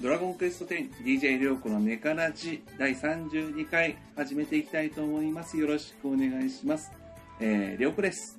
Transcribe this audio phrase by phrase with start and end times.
[0.00, 5.56] ドラゴンクエスト 10DJ りょうこのネカラジ第32回始めていきたいと思います。
[5.56, 6.92] よろしくお願いします。
[7.40, 8.38] えー、りょうこです。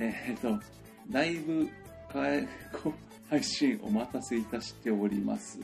[0.00, 0.60] えー、っと、
[1.08, 1.68] だいぶ
[2.12, 2.48] かえ
[2.82, 2.92] こ
[3.30, 5.60] 配信お待たせいたしております。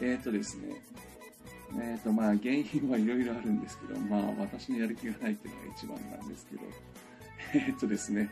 [0.00, 0.82] えー、っとですね、
[1.80, 6.62] えー、っとまあ原因はいろいろあるんですけど、まあ私のやる気がないっていうのが一番なんですけど、
[7.54, 8.28] えー、っとですね、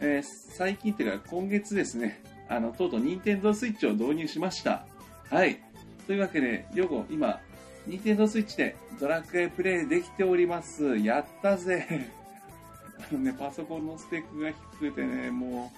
[0.00, 4.84] えー最近っていうか今月ですね、あの、とうとう任天堂スイッチを導入しました。
[5.30, 5.58] はい。
[6.06, 7.40] というわけで、りょうこ、今、
[7.86, 10.96] 任天堂スイッチでドラクエプレイできております。
[10.98, 11.86] やったぜ。
[13.10, 14.50] あのね、パソコンのスペックが
[14.80, 15.72] 低くてね、も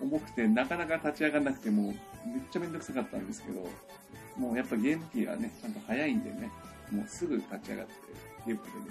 [0.00, 1.94] う、重くて、なかなか立ち上がらなくて、もう、めっ
[2.50, 3.68] ちゃめんどくさかったんですけど、
[4.36, 6.50] もうやっぱゲーム機がね、ちゃんと早いんでね、
[6.90, 7.92] もうすぐ立ち上がって、
[8.46, 8.90] ゲームプレイで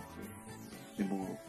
[0.93, 1.39] きて、でも、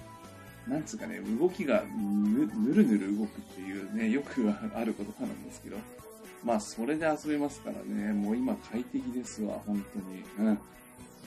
[0.67, 5.77] なんつうかね、動きがぬぬるぬる動くっていうね、よくあることなんですけど、
[6.45, 9.99] まあ、それで遊べますからね、もう今快適ですわ、本当
[10.45, 10.49] に。
[10.49, 10.59] うん。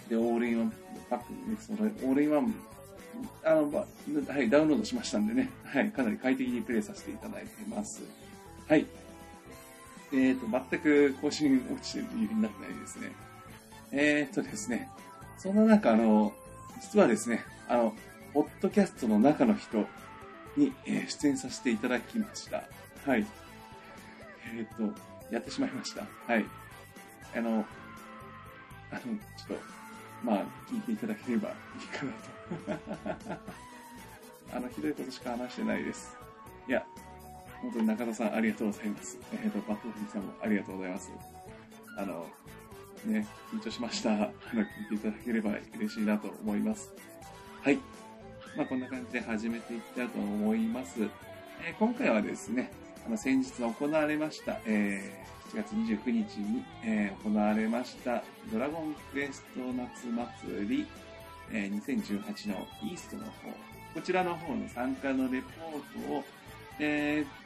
[0.09, 0.73] で、オールインワン
[1.09, 2.55] パックね、それ、オールインワン、
[3.43, 8.01] あの、はい、ダウンロードしましたんでね、はい、かなり快適にプレイさせていただいてます。
[8.67, 8.85] はい。
[10.13, 13.11] えっ、と、全く更新落ちてる理由になってないですね。
[13.91, 14.89] えっ、とですね、
[15.37, 16.33] そんな中、あの、
[16.81, 17.93] 実はですね、あの、
[18.33, 19.85] ポッドキャストの中の人
[20.57, 22.63] に、えー出演させていただきました。
[23.05, 23.25] はい。
[24.45, 24.83] えっ、と、
[25.33, 26.05] やってしまいました。
[26.27, 26.45] はい。
[27.35, 27.65] あの、
[28.91, 29.63] あの、ちょっと、
[30.23, 31.51] まあ、聞いていただければい
[31.83, 32.11] いかな
[33.31, 33.41] と。
[34.57, 36.17] あの、ひどいことしか話してないです。
[36.67, 36.85] いや、
[37.61, 39.17] 本当に中田さんありがとうございます。
[39.31, 41.11] えっ、と、バットフリーさんもありがとうございます。
[41.97, 42.27] あの、
[43.05, 44.11] ね、緊張しました。
[44.11, 44.29] あの、
[44.61, 46.93] 聞いていただければ嬉しいなと思います。
[47.61, 47.79] はい。
[48.55, 51.01] まあ、こんな感じで始めていきたいと思います。
[51.63, 52.71] えー今回はですね、
[53.05, 55.21] あの先日行われました、えー
[55.51, 60.87] 7月29日に、えー行われましたドラゴンクエスト夏祭り、
[61.51, 63.29] えー2018のイーストの方、
[63.93, 66.23] こちらの方の参加のレポートを、
[66.79, 67.41] えー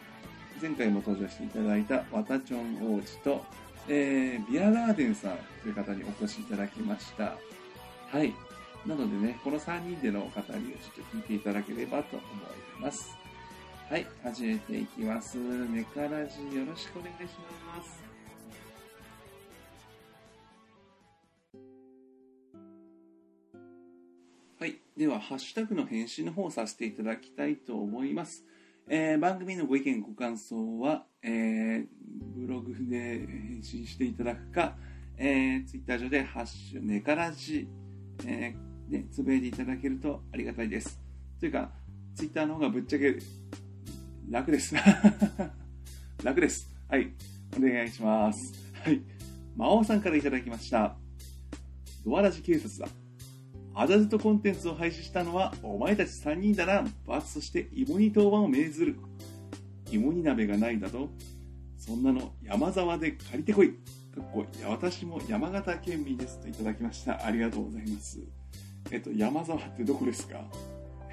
[0.61, 3.44] 前回も登場していただいたワタチョン王子と、
[3.89, 7.35] えービアガーデンさんという方にお越しいただきました。
[8.11, 8.33] はい。
[8.85, 10.51] なのでね、この3人での語りをちょっ
[10.94, 13.17] と聞いていただければと思います。
[13.88, 15.38] はい、始めていきます。
[15.38, 17.35] ネカラジよろしくお願いし
[17.68, 18.03] ます。
[24.59, 28.44] はい、では、ハッシュタグの返信の方をさせていただきたいと思います。
[28.88, 31.85] えー番組のご意見、ご感想は、えー
[32.35, 34.75] ブログで返信していただくか、
[35.16, 37.68] えー、ツイッター上で、ハッシュネカラジ、
[38.25, 41.00] えーで、つぶやいていただけるとありがたいです。
[41.40, 41.69] というか、
[42.16, 43.16] ツイッターの方がぶっちゃけ
[44.30, 44.75] 楽です。
[46.24, 46.69] 楽です。
[46.88, 47.12] はい。
[47.58, 48.53] お願いします。
[48.74, 49.02] はい。
[49.56, 50.96] 魔王さんからいただきました。
[52.06, 52.88] ドアラジ警察だ。
[53.74, 56.86] アダルトコンテンツを廃止したのはお前たち3人だな。
[57.06, 58.96] 罰として芋煮当番を命ずる。
[59.91, 61.09] 芋煮鍋がないだと
[61.78, 63.74] そんなの山沢で借りてこい。
[64.16, 67.25] かっこいや私も山形県民ですといただきました。
[67.25, 68.19] ありがとうございます。
[68.92, 70.44] えっと、山沢ってどこですか？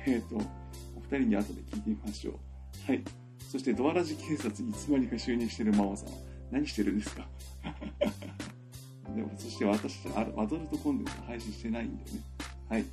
[0.07, 2.52] えっと、お二人に後で聞いてみましょう。
[2.87, 3.03] はい。
[3.51, 6.09] そして、ドアラジ警察いつの間にか就任してるマオさん
[6.51, 7.27] 何してるんですか？
[9.15, 12.21] でも、そして私たちアアダルトコンテンツ配信してないんでね。
[12.69, 12.85] はい。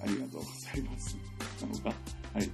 [0.00, 1.16] ありがとうございます。
[1.62, 1.88] なのか？
[2.34, 2.50] はい。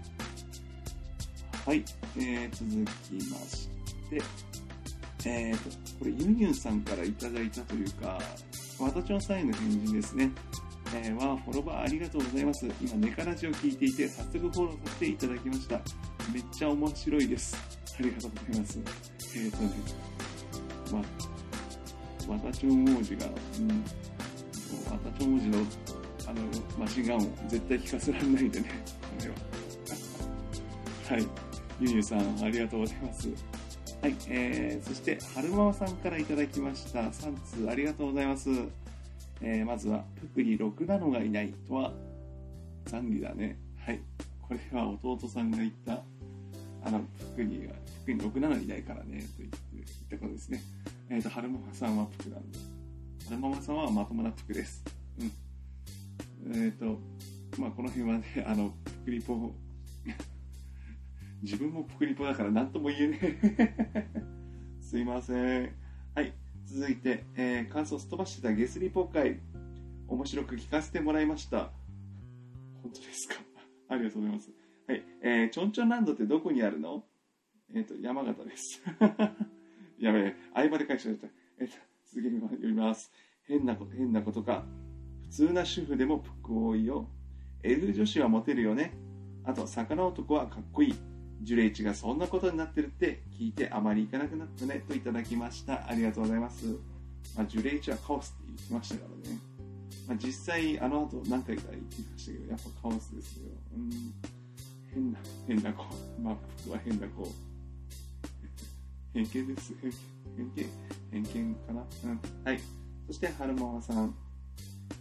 [1.65, 1.85] はい。
[2.19, 3.69] えー、続きまし
[4.11, 4.23] て、
[5.25, 8.21] えーと、これ、ユンユンさんからいただいたというか、
[8.79, 10.31] わたちょんさんへの返事ですね。
[10.95, 12.67] えー、わー、フォロバーありがとうございます。
[12.81, 15.81] 今、ネカラジを聞いていて、早速フォローさせていただきました。
[16.33, 17.57] めっちゃ面白いです。
[17.99, 18.79] ありがとうございます。
[19.35, 19.71] えーとね、
[20.93, 23.69] ま、わたちょん王子が、うん、
[24.91, 25.59] わたちょん王子の、
[26.29, 26.43] あの、
[26.79, 28.69] マシンガンを絶対聞かせられないんでね、
[29.19, 29.35] これは。
[31.09, 31.27] はい。
[31.81, 33.29] ゆゆさん、ありがとうございます。
[34.01, 37.01] はい、えー、そして、はるままさんからいただきました。
[37.01, 38.51] 3通ありがとうございます。
[39.41, 41.93] えー、まずは、プクリ6なのがいないとは、
[42.87, 43.59] 残儀だね。
[43.79, 44.01] はい。
[44.43, 46.03] これは弟さんが言った、
[46.85, 47.75] あの、プクリが、
[48.05, 50.63] プクリ6なのいないからね、と言って、言ったことですね。
[51.09, 52.59] えっ、ー、と、はるままさんはプクなんで。
[52.59, 52.65] は
[53.31, 54.85] るままさんはまともなプクです。
[55.19, 56.55] うん。
[56.55, 56.99] えっ、ー、と、
[57.59, 59.53] まあ、この辺はね、あの、プクリポ、
[61.43, 64.09] 自分もプクリポだから何とも言えねえ。
[64.81, 65.73] すいません。
[66.15, 66.33] はい。
[66.67, 69.41] 続いて、えー感想をすっ飛ばしてたゲスリポ会、
[70.09, 71.71] 面白く聞かせてもらいました。
[72.83, 73.35] 本当ですか？
[73.89, 74.62] ありがとうございます。
[74.87, 75.05] はい。
[75.23, 77.05] えーちょんちょんランドってどこにあるの？
[77.75, 78.83] えっ、と、山形です。
[79.99, 81.29] やべえ、相場で返しました。
[81.59, 81.75] えっ、と、
[82.07, 83.11] 続けて読みます。
[83.47, 84.67] 変なこと、変なことか。
[85.23, 87.09] 普通な主婦でもプック多いよ。
[87.63, 88.93] エル女子はモテるよね。
[89.45, 90.95] あと、魚男はかっこいい。
[91.43, 95.89] ジュレイチがそんなことになってるって聞いてあまり行かなくなったねといただきました。
[95.89, 96.67] ありがとうございます。
[97.37, 99.39] まあ、ジュレイチはカオスって言ってましたからね。
[100.07, 103.51] まあ、実際、あの後何回か言ってましたけど、やっぱカオスですよ。
[103.75, 103.91] うん。
[104.93, 105.85] 変な、変な子。
[106.23, 107.29] まあ、僕は変な子。
[109.15, 109.75] 偏見です。
[109.81, 109.93] 偏
[110.57, 110.67] 見、
[111.11, 111.85] 偏見かな。
[112.05, 112.21] うん。
[112.45, 112.61] はい。
[113.07, 114.15] そして、春ママさん。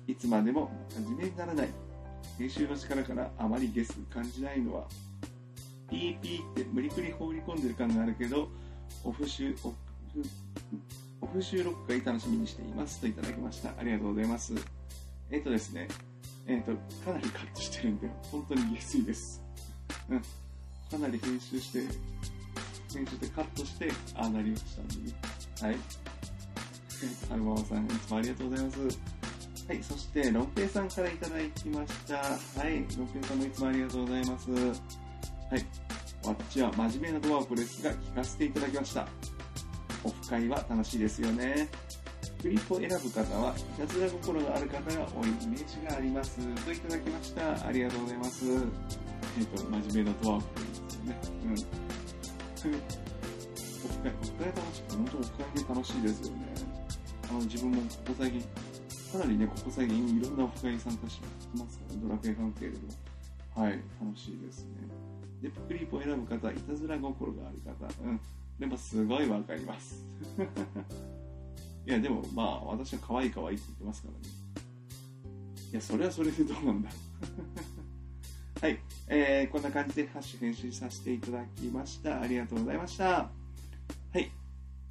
[0.07, 1.69] いつまでも真面目にならない。
[2.37, 4.87] 編集の力からあまりゲス感じないのは、
[5.91, 8.49] EP って無理くり放り込んでる感があるけど、
[9.03, 9.75] オフ収、オフ
[11.21, 13.69] オフ収録会楽しみにしていますといただきました。
[13.77, 14.53] ありがとうございます。
[15.29, 15.87] えっ、とですね、
[16.47, 16.71] えっ、と、
[17.05, 19.41] かなりカットしてるんで、本当に下水です。
[20.11, 20.19] うん。
[20.19, 21.79] かなり編集して、
[22.93, 25.15] 編集してカットして、ああなりましたんでね。
[25.61, 25.77] はい。
[27.29, 28.79] 春ママさん、いつもありがとうございます。
[29.67, 32.15] はい、そして、ロンペイさんからいただきました。
[32.17, 34.51] はい、ロンペイさんもいつもありがとうございます。
[34.51, 34.69] はい、
[36.25, 39.07] わっちは真面目なドワーフですが、聞かせていただきました。
[40.03, 41.69] オフ会は楽しいですよね。
[42.41, 46.37] クリップを選ぶ方は、いたずら心がある方が多いイメージがあります。
[46.65, 47.67] といただきました。
[47.67, 48.45] ありがとうございます。
[49.39, 51.19] えっ、と、真面目なドワーフですよね。
[51.45, 51.51] うん。
[51.51, 51.55] オ
[53.87, 54.83] フ会、オフ会楽しい。
[54.89, 56.41] 本当オフ会で楽しいですよね。
[57.29, 61.25] あの、自分もここ最近、かなりね、ここ最近いろんなオフ会に参加して
[61.57, 63.63] ますから、ドラクエ関係でも。
[63.63, 64.71] はい、楽しいですね。
[65.41, 68.19] で、プクリープを選ぶ方、いたずら心がある方、うん。
[68.59, 70.05] でも、すごいわかります。
[71.87, 74.19] いや、でも、まあ、私は可愛い可愛いって言ってますからね。
[75.71, 76.89] いや、それはそれでどうなんだ。
[78.61, 78.77] はい、
[79.07, 82.21] えー、こんな感じでハッシュ編集させていただきました。
[82.21, 83.05] ありがとうございました。
[83.05, 83.29] は
[84.13, 84.29] い。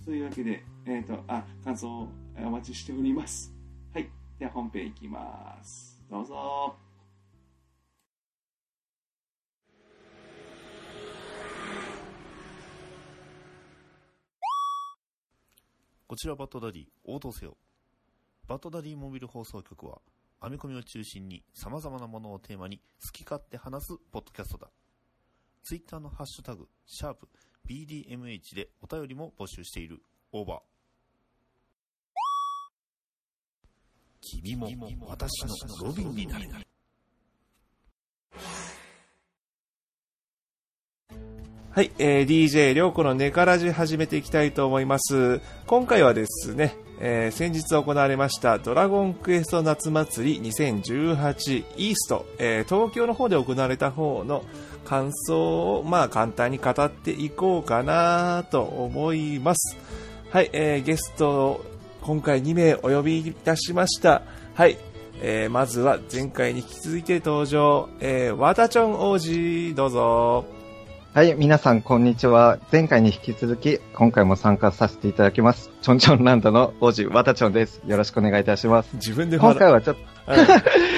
[0.04, 3.54] というわけで、えっ、と、あ、感想をお待ちしております。
[3.94, 4.10] はい。
[4.40, 6.02] では本編いきます。
[6.10, 6.74] どうぞ。
[16.08, 17.56] こちらバッドダディ応答せよ。
[18.48, 20.00] バッドダディモビル放送局は、
[20.42, 24.70] 編み込みを中心に様々なものをテーマに好き勝手話すポッドキャストだ。
[25.62, 27.28] ツイッターのハッシュタグ、シャープ
[27.68, 30.02] BDMH でお便りも募集している。
[30.32, 30.60] オーバー。
[34.22, 36.69] 君も私のロビンになれ。
[41.80, 45.40] はい、えー、DJ りょうこのネカラジ始めていきたいと思います。
[45.66, 54.44] 今回はですね、えー先日行われましたドラゴンクエスト夏祭り2018イースト、えー東京の方で行われた方の
[54.84, 59.78] 感想を、まあ簡単に語っていこうかなと思います。
[60.28, 61.64] はい、えーゲスト
[62.02, 64.20] 今回2名お呼びいたしました。
[64.52, 64.76] はい、
[65.22, 70.59] えーまずは前回に引き続いて登場、えー、ワタチョン王子、どうぞ。
[71.12, 72.60] はい、皆さん、こんにちは。
[72.70, 75.68] 前回に引き続き、今回も参加させていただきます。
[75.82, 77.82] ちょんちょんランドの王子、わたちょんです。
[77.84, 78.94] よろしくお願いいたします。
[78.94, 80.32] 自分で今回はちょっと、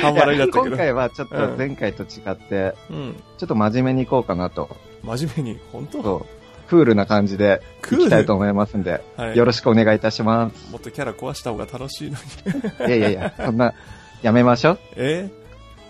[0.03, 0.67] 半笑いだったけど。
[0.67, 3.23] 今回はちょっと前回と違って、うん。
[3.39, 6.03] ちょっと真面目にいこうかなと、真面目に、本当？
[6.03, 9.37] そう、クールな感じでいきたいと思いますんで、はい。
[9.39, 10.71] よろしくお願いいたします。
[10.71, 12.19] もっとキャラ壊した方が楽しいの
[12.85, 12.85] に。
[12.87, 13.73] いやいやいや、そんな、
[14.21, 14.79] やめましょう。
[14.97, 15.31] え？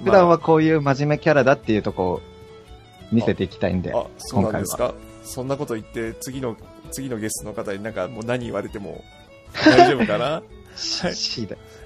[0.05, 2.23] 普段はこういう真面目キャラだっていうとこを
[3.13, 4.95] 見せていきたいんでまあ、、あ、そうなんですか？
[5.25, 6.57] そんなこと言って、次の、
[6.91, 9.05] 次のゲストの方になんかもう何言われても
[9.65, 10.43] 大丈夫かな？
[10.73, 11.15] はい。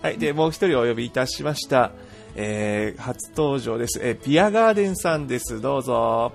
[0.03, 0.19] はい。
[0.19, 1.91] で、もう一人お呼びいたしました。
[2.37, 3.99] えー、初登場です。
[4.03, 5.61] えー、ビアガーデンさんです。
[5.61, 6.33] どうぞ。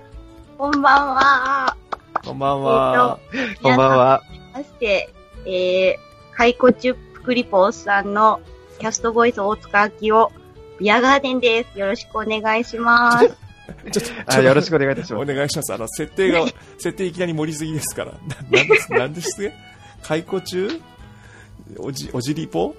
[0.58, 1.78] こんばんは。
[2.26, 3.20] こんばんは。
[3.62, 4.22] こんばんは。
[4.54, 5.10] まして、
[5.46, 5.96] えー、
[6.36, 8.42] カイコチュプクリポースさんの
[8.80, 10.32] キャストボイス大塚明夫、
[10.80, 11.80] ビアガーデンです。
[11.80, 13.38] よろしくお願いします。
[13.92, 15.34] ちょっと、あよろしくお願いいたしおます。
[15.34, 15.74] 願いします。
[15.74, 16.46] あの、設定が、
[16.78, 18.12] 設定いきなり盛りすぎですから。
[18.52, 19.52] ななんです、なんです
[20.04, 20.70] 解雇中？
[21.78, 22.76] おじ、おじりぽ？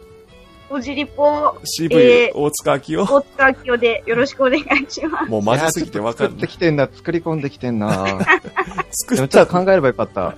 [0.71, 3.17] おじりぽ、渋いえー大塚明夫？
[3.17, 5.31] 大塚明夫でよろしくお願いします。
[5.31, 6.47] もうまずすぎてわかん作って。
[6.47, 8.07] きてんな、作り込んできてんな。
[8.91, 10.35] 作っでもちょったと考えればよかった。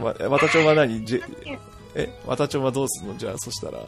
[0.00, 1.04] わ、わたちょんは何？
[1.04, 1.20] じ
[1.96, 3.16] え、わたちょんはどうすんの？
[3.16, 3.78] じゃあ、そしたら。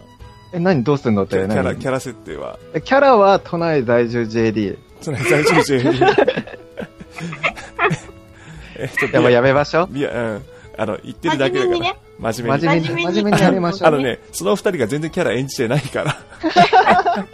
[0.52, 1.78] え、何どうすんのってキャキャラ、何？
[1.78, 2.58] キャラ設定は。
[2.74, 4.78] えキャラは都内在住 JD。
[5.00, 5.82] その在住 J
[8.78, 9.86] えっと、やばいやめましょう。
[9.88, 10.44] ビア、うん。
[10.76, 11.70] あの、言ってる真だけだから。
[11.70, 12.82] 面目にね、真面目に。
[12.86, 13.88] 真面目に、真面目にやりましょう。
[13.88, 16.16] あのね、その二人が全然キャラ演じてないから。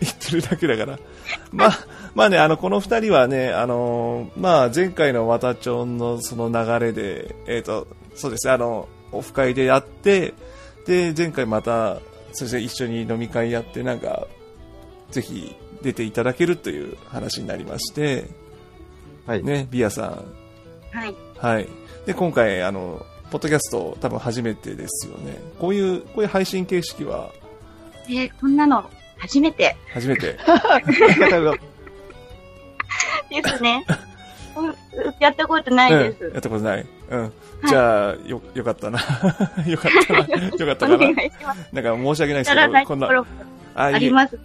[0.00, 0.98] 言ってるだけだから。
[1.52, 1.78] まあ、
[2.14, 10.32] まあね、あの、この二人はね、あのーまあ、前回のワタチョンのその流れで、えっ、と、そうですね、あの、オフ会でやって、
[10.86, 11.98] で、前回また、
[12.32, 14.26] そして一緒に飲み会やって、なんか、
[15.10, 18.28] ぜひ出ていただけるという話になりまして、
[19.26, 19.42] はい。
[19.42, 20.96] ね、ビアさん。
[20.96, 21.14] はい。
[21.38, 21.68] はい。
[22.06, 25.38] で、今回、あの、ポッドキャスト多分初めてですよね。
[25.58, 27.30] こういう、こういう配信形式は？
[28.08, 30.36] えー、こんなの、初めて初めて。
[33.30, 33.84] ですね。
[33.88, 34.10] うん
[35.20, 36.24] やったことないです。
[36.24, 36.86] うん、やったことない。
[37.10, 37.32] うん。
[37.68, 38.98] じゃあ、よ、よかったな。
[39.66, 40.18] よかったな。
[40.18, 41.22] よかったかお願な。
[41.22, 41.68] いします。
[41.72, 43.24] なんか申し訳ないですけど、ことんな
[43.76, 44.38] ああります。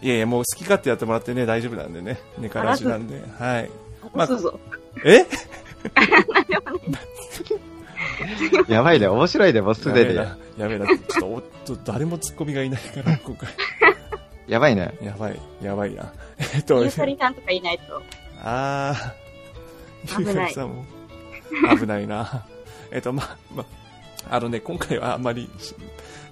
[0.00, 2.18] いやいや、もう好き勝手やってもらってね、大丈夫なんでね。
[2.38, 3.20] ネカラジなんで。
[3.38, 3.70] はい。
[4.14, 4.60] まあそうそう。
[5.04, 5.26] え？
[8.68, 10.14] やばいね、面白いね、もうすでに。
[10.14, 10.36] や
[10.68, 10.86] べえな。
[10.86, 10.98] ちょっ
[11.64, 13.48] とっと誰もツッコミがいないから、今回。
[14.46, 14.96] やばいね。
[15.02, 16.12] やばい、やばいな。
[16.54, 18.02] えっと、ゆうさりさんとかいないと。
[18.42, 20.84] あー、危ないゆうかりさんも？
[21.78, 22.46] 危ないな。
[22.90, 23.64] えっと、まあ、ま
[24.30, 25.74] あ、あのね、今回はあんまりし、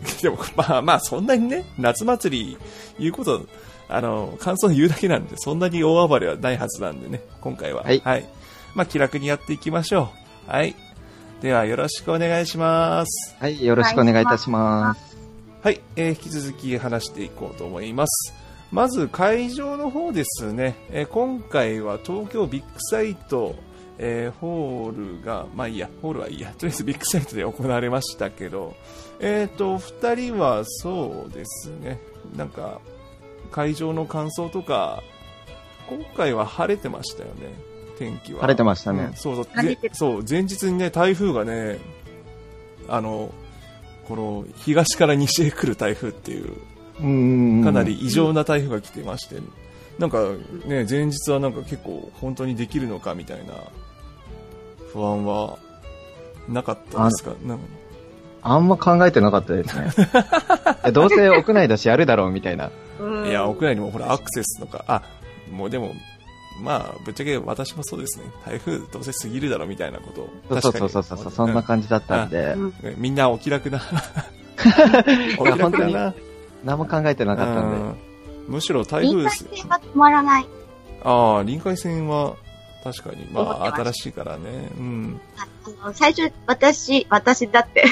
[0.22, 2.58] でも、まあまあ、そんなにね、夏祭り
[2.98, 3.46] 言うこと、
[3.88, 7.82] あの、感想言うだけなんで、そんなに大暴れはないはずなんでね、今回は。
[7.82, 8.02] はい
[8.74, 10.10] まあ、気楽にやっていきましょ
[10.48, 10.50] う。
[10.50, 10.74] はい。
[11.40, 13.34] では、よろしくお願いします。
[13.38, 15.16] はい、よろしくお願いいたします。
[15.62, 18.34] はい、えー引き続き話していこうと思います。
[18.70, 23.54] まず会場の方ですね、えー今回は東京ビッグサイト、
[23.98, 28.76] えーホールが、まあいいや、ホールはいいや、とりあえずビッグサイトで行われましたけど、
[29.20, 31.98] えっ、と、二人はそうですね、
[32.36, 32.80] なんか、
[33.50, 35.02] 会場の感想とか、
[35.88, 37.54] 今回は晴れてましたよね、
[37.98, 38.40] 天気は。
[38.40, 39.04] 晴れてましたね。
[39.04, 41.78] うんそうそう、晴れてぜそう、前日にね、台風がね、
[42.88, 43.30] あの、
[44.06, 46.52] この東から西へ来る台風っていう、
[47.00, 47.64] うん。
[47.64, 49.36] かなり異常な台風が来てまして、
[49.98, 50.18] なんか
[50.66, 53.54] ね、前日はなんか結構本当にできるのかみたいな
[54.92, 55.58] 不安は
[56.48, 57.32] なかったですか？
[57.44, 57.64] なんか
[58.48, 59.90] あんま考えてなかったですね。
[60.84, 62.70] えどうせ屋内だしやるだろうみたいな。
[63.00, 65.02] うんいや、屋内にもほらアクセスとか、あ、
[65.50, 65.92] もうでも、
[66.62, 68.26] まあ、ぶっちゃけ私もそうですね。
[68.44, 70.30] 台風どうせ過ぎるだろうみたいなことを。
[70.48, 73.80] そう確かにそうそうそう、そんな感じだったんで、うんねみんなお気楽な。
[75.38, 76.14] お気いや本当に楽だな。
[76.64, 77.76] 何も考えてなかったんで。
[77.76, 77.94] うん
[78.48, 80.46] むしろ台臨風界線が止まらない。
[81.02, 82.36] ああ、臨海線は
[82.92, 84.70] 確かに、まあ、新しいからね。
[84.78, 85.20] うん。
[85.82, 87.84] あの、最初、私、私だって。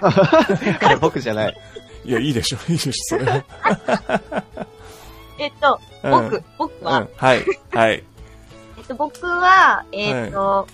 [0.82, 1.56] あれ僕じゃない。
[2.04, 3.44] いや、いいでしょ、いいでしょ、それは。
[5.38, 8.04] えっと、うん僕、僕は、うん、はい、はい。
[8.76, 10.66] えっと、僕は、えっと、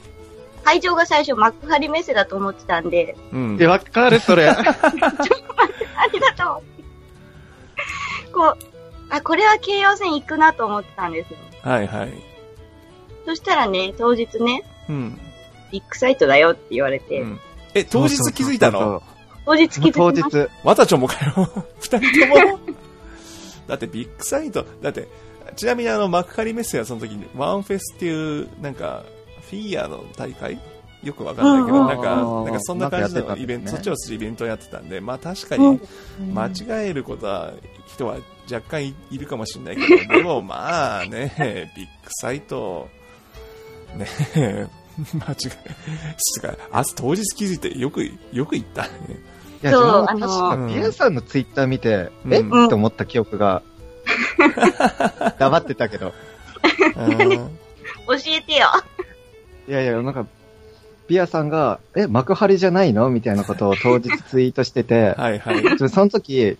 [0.65, 3.59] 会場が最初幕張メッセだと思ってたんで、うん。
[3.61, 4.49] え、わかる、それ。
[4.49, 4.57] あ
[6.13, 6.63] りがと
[8.29, 8.33] う。
[8.33, 8.59] こう、
[9.11, 11.39] あ、これは京葉線行くなと思ってたんですよ。
[11.63, 12.28] はい、はい。
[13.29, 15.21] そしたらね、当日ね、うん。
[15.71, 17.41] ビッグサイトだよって言われて、うん。
[17.75, 19.03] え、当日気づいたの？
[19.45, 20.47] 当日気づき当ました。
[20.47, 20.67] 日。
[20.67, 21.67] わたちょもかよ。
[21.79, 22.59] 二人とも。
[23.67, 25.09] だってビッグサイト、だって、
[25.57, 29.05] ちなみにあの、幕張メッセはその時に、ワンフェスっていう、なんか、
[29.51, 30.59] フィギュアの大会？
[31.03, 31.87] よくわかんないけど、うん。
[31.87, 32.45] なんか、うん。
[32.47, 35.81] なんかそんな感じのイベント、そっちをするイベントをやってたんで、まあ確かうん。
[36.19, 37.53] に、間違えることは、
[37.87, 38.17] 人は
[38.51, 42.89] 若干いいるかもしれないけど、でもまあね、ビッグサイト、
[43.97, 44.07] ね、
[45.14, 48.88] 間違え、つうか、明日当日気づいてよく、よく言ったね。
[49.62, 52.38] いや、そう自分はあの確か、うんビアさんのツイッター見て、うんえ？
[52.40, 53.62] うんって思った記憶が、
[55.38, 56.12] 黙ってたけど。
[56.97, 58.68] うん教えてよ。
[59.68, 60.26] いやいや、なんか、
[61.09, 63.11] ビアさんが、え、幕張じゃないの？
[63.11, 65.78] みたいなことを当日ツイートしてて、はいはい。
[65.90, 66.57] その時、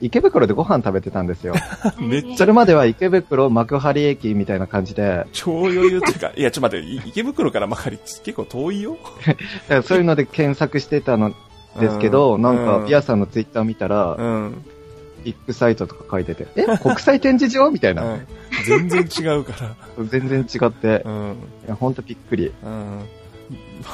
[0.00, 1.54] 池袋でご飯食べてたんですよ。
[1.98, 8.96] めっちゃそれまでは池袋幕張駅みたいな感じで、超余裕っていうか、 いや、ちょっと待って、い池袋から幕張結構遠いよ。
[9.84, 11.32] そういうので検索してたの
[11.78, 14.64] ですけど、なんか、ビアさんのツイッター見たら、うん。
[15.24, 17.70] ビッグサイトとか書いてて、え、国際展示場？
[17.70, 18.04] みたいな。
[18.04, 18.26] うん。
[18.64, 20.04] 全然違うから。
[20.04, 21.36] 全然違ってう、ん。
[21.66, 22.52] いや、ほんとびっくり。
[22.64, 23.02] うん。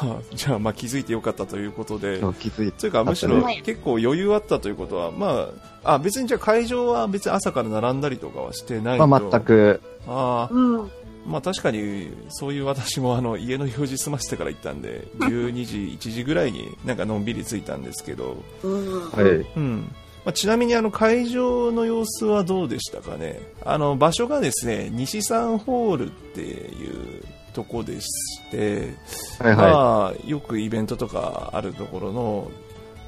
[0.03, 2.21] まあ、じゃあ、まあ気づいてよかったということで。
[2.21, 2.81] そう気づいて。
[2.81, 5.49] というか、むしろ結構余裕あったということは、ま
[5.83, 9.07] あ、あ、別にじゃあ会場は別に朝から並んだりとかはしてないと。
[9.07, 9.41] まあ、全。
[9.41, 10.91] く、ああ、うん。
[11.27, 19.11] まあ確かに、そういう私もあの、家の用事済ませてから行ったんで、 12時、1時ぐらいになんかのんびり着いたんですけど、うん。
[19.11, 19.25] はい。
[19.57, 19.93] うん。
[20.25, 23.41] まあ、ちなみにあの会場の様子はどうでしたかね。
[23.65, 27.23] あの場所がですね、西山ホールっていう
[27.57, 28.93] とこでして、
[29.39, 32.51] はいはまあ、よくイベントとかあるところの、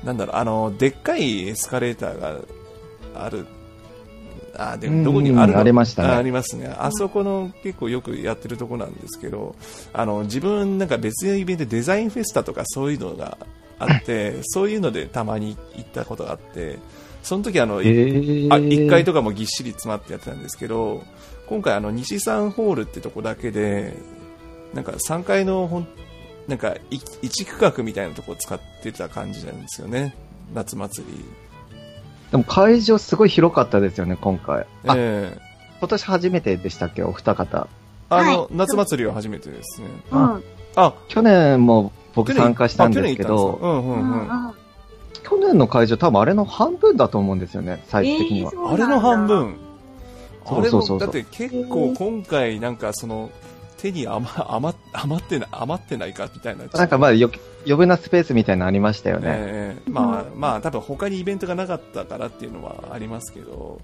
[0.02, 2.40] なんだろう、あの、でっかいエスカレーターが
[3.14, 3.46] ある。
[4.56, 6.74] あ、でもどこにあるありましたねあありますね。
[6.78, 9.54] あそこの結構よくやってるとこなんですけど、
[9.92, 13.36] あの、自分なんか別のイベントでデザインフェスタとかそういうのが
[13.78, 16.78] あって、 そういうのでたまに行ったことがあって、
[17.22, 21.02] その時あの、えー、あ1階とかもぎっしり詰まってやってたんですけど、
[21.48, 23.92] 今回あの西三ホールってとこだけで、
[24.75, 25.88] なんか3階のほん、
[26.46, 30.14] なんかい一区画みたいなとこを使ってた感じなんですよね、
[30.54, 31.25] 夏祭り。
[32.30, 34.66] でも会場すごい広かったですよね、今回。
[34.87, 35.48] あ、ええ
[35.80, 37.68] 今年初めてでしたっけ、お二方。
[38.10, 39.88] あの、はい夏祭りは初めてですね。
[40.10, 40.44] うん。
[40.76, 44.26] あ、去年も僕参加したんですけど、うんううんうん。
[44.26, 44.54] ん。
[45.22, 48.52] 去年の会場多分あれの半分だと思うんですよね、サイズ的には。
[48.72, 49.26] あれの半。
[49.26, 49.54] 分。
[50.46, 53.30] あれの、そうそうそうそうだって結構今回なんかその、
[53.78, 56.64] 手に余余余ってな余ってないかみたいな。
[56.66, 57.30] なんかまあよ、
[57.61, 59.26] 余分なスペースみたいなのありましたよね。
[59.28, 63.80] ええまあ、まあ多分他にイベントがなかったからっていうのはありますけど、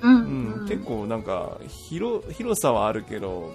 [0.00, 0.64] ううん。
[0.64, 0.68] ん。
[0.68, 3.52] 結構なんか広広さはあるけど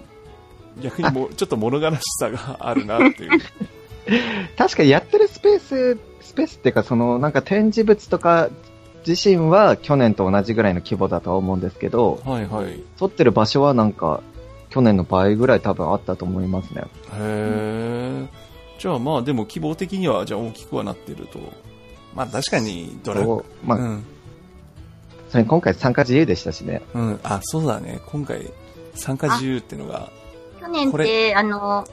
[0.82, 3.40] 逆にもちょっと物悲しさがあるなっていう。
[4.56, 8.48] 確かにやってるスペース、スペースっていうかそのなんか展示物とか
[9.06, 12.70] 自身は去年と同じぐらいの規模だとは思うんですけど、はいはい。
[12.70, 14.22] へ撮ってる場所はなんか
[14.70, 16.84] 去年の倍ぐらい多分あったと思いますね。
[17.14, 18.26] え
[18.78, 21.38] じゃあまあでも希望的にはじゃあ大きくはなってると。
[22.14, 24.04] まあ確かにドラそうまあ、うん、
[25.28, 26.82] それに今回参加自由でしたしね。
[26.94, 28.00] うん、あそうだね。
[28.06, 28.50] 今回
[28.94, 30.10] 参加自由っていうのが
[30.60, 31.86] 去年こって、あの、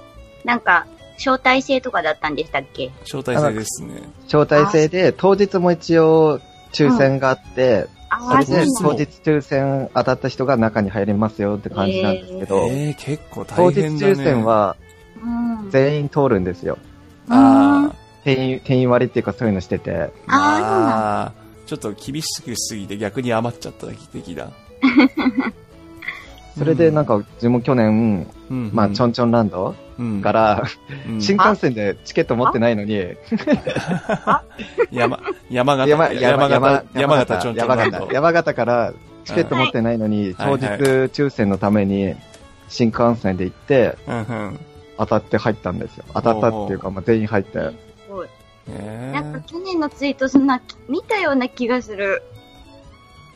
[0.44, 0.86] なんか、
[1.18, 2.92] 招待制とかだったんでしたっけ？
[3.04, 4.04] 招待制ですね。
[4.26, 6.40] 招待制で当日も一応
[6.74, 14.14] 抽選があって、あそれで当日抽選当たった人が中に入れますよって感じなんですけど、えー、結構当日大変だね。
[14.14, 14.76] 抽選は
[15.24, 15.70] うん。
[15.72, 16.78] 全員通るんですよ。
[17.30, 17.92] あ
[18.24, 19.92] 定員、定員割っていうかそういうのしてて。
[19.92, 21.48] ーああー。
[21.68, 24.52] ちょっと厳しくしすぎて逆に余っちゃった的だ
[26.58, 30.22] それでなんか自分も去年、うんまあちょんちょんランドうん。
[30.22, 30.64] から、
[31.08, 31.22] うん。
[31.22, 33.16] 新幹線でチケット持ってないのに、
[34.92, 38.00] 山山形山、山形山形ちょんちょん山ランド。
[38.00, 38.94] 形、山形から
[39.26, 40.58] チケット持ってないのに、はい。
[40.58, 40.66] 当日
[41.12, 42.16] 抽選のために
[42.70, 43.98] 新幹線で行って
[44.98, 46.06] 当たって入ったんですよ。
[46.14, 47.58] 当たったっていうか、まあ全員入って。
[48.68, 52.22] なんか去年のツイートそんな、見たような気がする。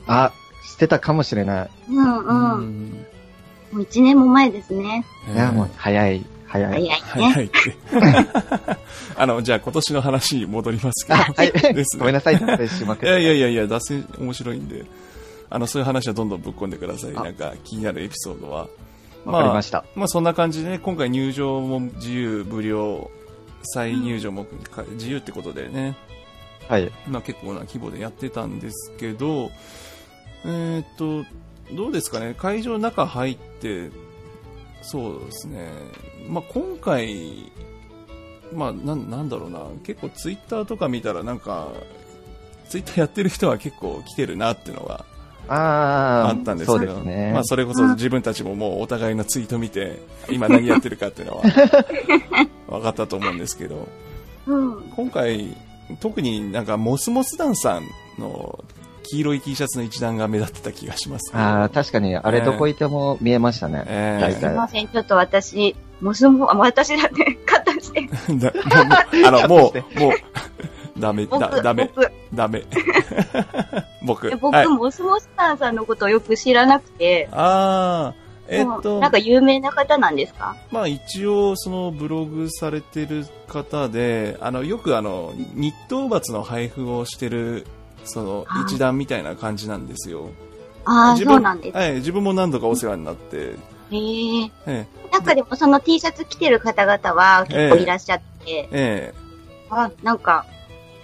[0.05, 0.31] あ、
[0.63, 1.69] してたかもしれない。
[1.89, 3.00] うんーうん。
[3.71, 5.05] もう一年も前ですね。
[5.34, 6.71] いや、もう早い、早い。
[6.71, 6.99] 早いね。
[7.03, 7.77] 早いって。
[9.15, 11.19] あの、じゃあ今年の話に戻りますけど。
[11.19, 11.73] はい。
[11.73, 11.99] ですね。
[11.99, 13.23] ごめんなさい、脱線しまくいやって。
[13.23, 14.86] いやいやいや、脱線面白いんで、
[15.49, 17.12] あの、そういう話はどんどんぶっ込んでください。
[17.15, 18.67] あなんか気になるエピソードは。
[19.25, 19.86] わかりました。
[19.95, 23.10] まあそんな感じでね、今回入場も自由、無料、
[23.63, 25.95] 再入場もか自由ってことでね、
[26.67, 26.91] はい。
[27.07, 29.51] まあ結構な規模でやってたんですけど、
[30.43, 31.23] えーっと、
[31.75, 33.50] どうですかね、会場の中入って、
[34.82, 35.69] そうですね、
[36.28, 37.52] まあ今回、
[38.54, 41.69] まあなんなんだろうな、結構ツイッターとか見たらなんか、
[42.69, 45.06] ツイッターやってる人は結構来てるなっていうのが
[45.47, 47.32] ああったんですけど、ね。
[47.34, 51.43] まあそれこそ自分たちももうお互いのツイート見て、今何やってるかっていうのは
[52.67, 53.88] 分かったと思うんですけど、
[54.47, 54.82] うん。
[54.95, 55.56] 今回、
[56.00, 57.84] 特になんかモスモスダンさん
[58.17, 58.63] の
[59.03, 63.83] 黄色い T シャツの一段が目立ってた気がしますああ、確かに、あれどこいても見えましたね。
[63.87, 68.07] え大体すいません、ちょっと私、もすも、あ、私だね、カットして。
[68.29, 68.59] えだも
[69.23, 72.63] うあの、もう、もう、ダメ、僕、だダメ、僕、ダメ。
[74.05, 74.27] 僕。
[74.31, 80.55] え僕、はい、モスモスタンさんのことをよく知らなくて、あー、えっと、なんか有名な方なんですか？
[80.71, 87.65] まあ一応そのブログされてる方で、あの、よくあの、日当罰の配布をしてる、
[88.05, 90.29] そのはい一段みたいな感じなんですよ。
[90.85, 91.77] ああ、自分そうなんです。
[91.77, 93.37] はい、自分も何度かお世話になって、
[93.91, 94.51] へえ。
[94.67, 99.13] えなんかでもその T シャツ着てる方々は結構いらっしゃって、え、え
[99.69, 100.45] あ、なんか、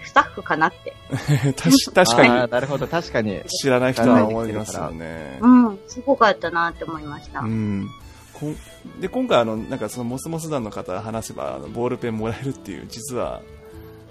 [0.03, 0.93] スタッフかなって。
[1.45, 3.41] え、確確かあにーなるほど、確かに。
[3.45, 5.39] 知らない人は思いますよね。
[5.41, 7.41] うん、すごかったなって思いました。
[7.41, 7.89] うん。
[8.33, 8.55] こん
[9.01, 13.41] で、今回あの、なんかそのモスモス団の方話せば、あのボールペンもらえるっていう、実は、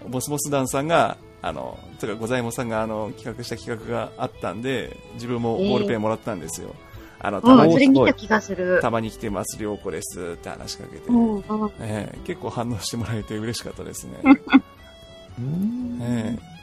[0.08, 6.74] モスモス団さんが、あの、つうか、ございもさんがあの、企画した企画があったんで、自分もボールペンもらったんですよ。
[7.18, 8.78] あの、たうん、まに、それ見た気がする。
[8.80, 11.42] たまに来てます、良子ですって話しかけて、うん、うん。
[11.80, 14.12] ええ結構反応してもらえて嬉しかったですね。
[15.38, 16.56] うんええ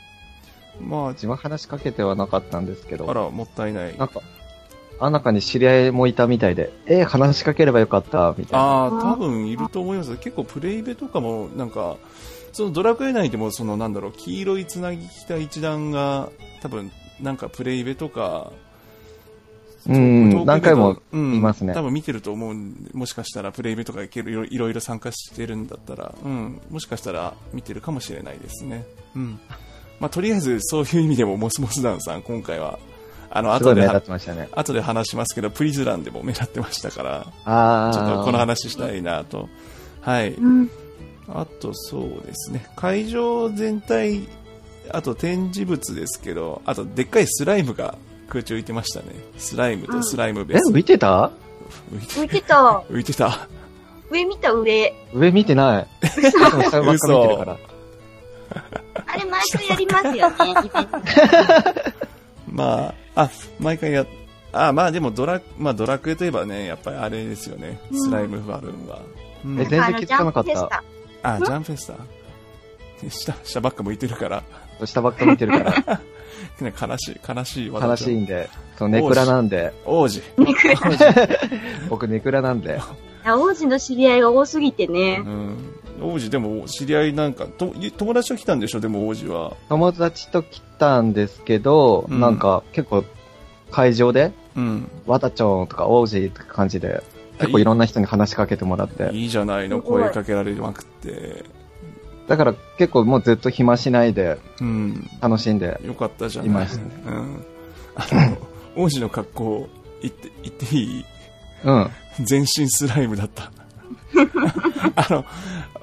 [0.81, 3.97] ま自分は話しかけてはなかったんですけあ、ど、あら、もったいない。
[3.97, 4.21] なんか、
[4.99, 8.65] あ中に知り合いもいたみたいで、えー、話しかければよかった、みたいな。
[8.65, 10.15] ああ、多分いると思います。
[10.17, 11.97] 結構プレイベとかも、なんか、
[12.53, 16.29] そのドラクエ内でも、そのなんだろう、黄色いつなぎ着た一団が、
[16.61, 18.51] 多分、なんかプレイベとか、
[19.85, 22.55] うんうん何回もうんいますね多分見てると思う
[22.93, 28.85] もしかしたらプレイベとかいけるいろいろ参加してるんだったら、うん、もしかしたら見てるかもしれないですね。
[29.13, 29.39] うん。
[29.99, 32.79] まあ、とりあえずそういう意味でもモスモスダンさん今回は、
[33.29, 34.49] あの、後でね。
[34.53, 37.93] 後で話しますけど、プリズランでも目立ってましたから、ああ。
[37.93, 39.49] ちょっとこの話したいなと。
[40.01, 40.33] はい。
[40.33, 40.69] うん。
[41.29, 44.27] あとそうですね、会場全体、
[44.91, 47.95] あと展示物ですけど、あとでっかいスライムが
[48.27, 49.05] 空中浮いてましたね。
[49.37, 50.73] スライムとスライムベえース。
[50.73, 51.31] 浮いてた？
[51.91, 52.83] 浮いて浮いてた。
[52.89, 53.47] 浮いてた。
[54.09, 54.93] 上見た上。
[55.13, 55.87] 上見てない。
[56.31, 57.57] 下ばっか見てるから。
[59.07, 60.79] あれ毎回やりますよね、イベント。
[62.51, 64.05] まあ、あ、毎回や、
[64.51, 67.79] あ、まあでもドラ、まあドラクエといえばね、やっぱりあれですよね。
[67.91, 68.99] うんスライムバルーンは。
[69.45, 70.83] うんえ全然気づかなかった
[71.23, 71.95] あのジャンプフェスタ？
[73.09, 74.43] 下、下ばっか向いてるから、
[74.85, 76.01] 下ばっか見てるから。
[76.61, 78.49] ね、悲しい、悲しい技悲しいんで。
[78.77, 79.73] そう、ネクラなんで。
[79.85, 80.21] 王子。
[80.37, 80.75] ネクラ
[81.89, 82.79] 僕ネクラなんで。
[83.23, 85.29] いや王子の知り合いが多すぎてねう。
[85.29, 85.57] ん。
[86.01, 88.79] 王子でも知り合いなんか、と友達と来たんでしょ？
[88.81, 89.53] でも王子は。
[89.69, 93.03] 友達と来たんですけど、うんなんか結構
[93.71, 94.89] 会場で、うん。
[95.07, 97.01] ワタチョンとか王子とか感じで、
[97.43, 99.09] 結構いろんな人に話しかけてもらって。
[99.13, 101.43] いいじゃないの、声かけられまくって。
[102.27, 105.09] だから結構もうずっと暇しないでうん。
[105.21, 105.79] 楽しんで。
[105.85, 106.45] よかったじゃん。
[106.45, 107.45] いましたうん。
[107.95, 108.37] あの、
[108.75, 109.69] 王子の格好、
[110.01, 111.05] 言って、言っていい？
[111.65, 111.89] うん。
[112.21, 113.51] 全身スライムだった。
[114.95, 115.25] あの、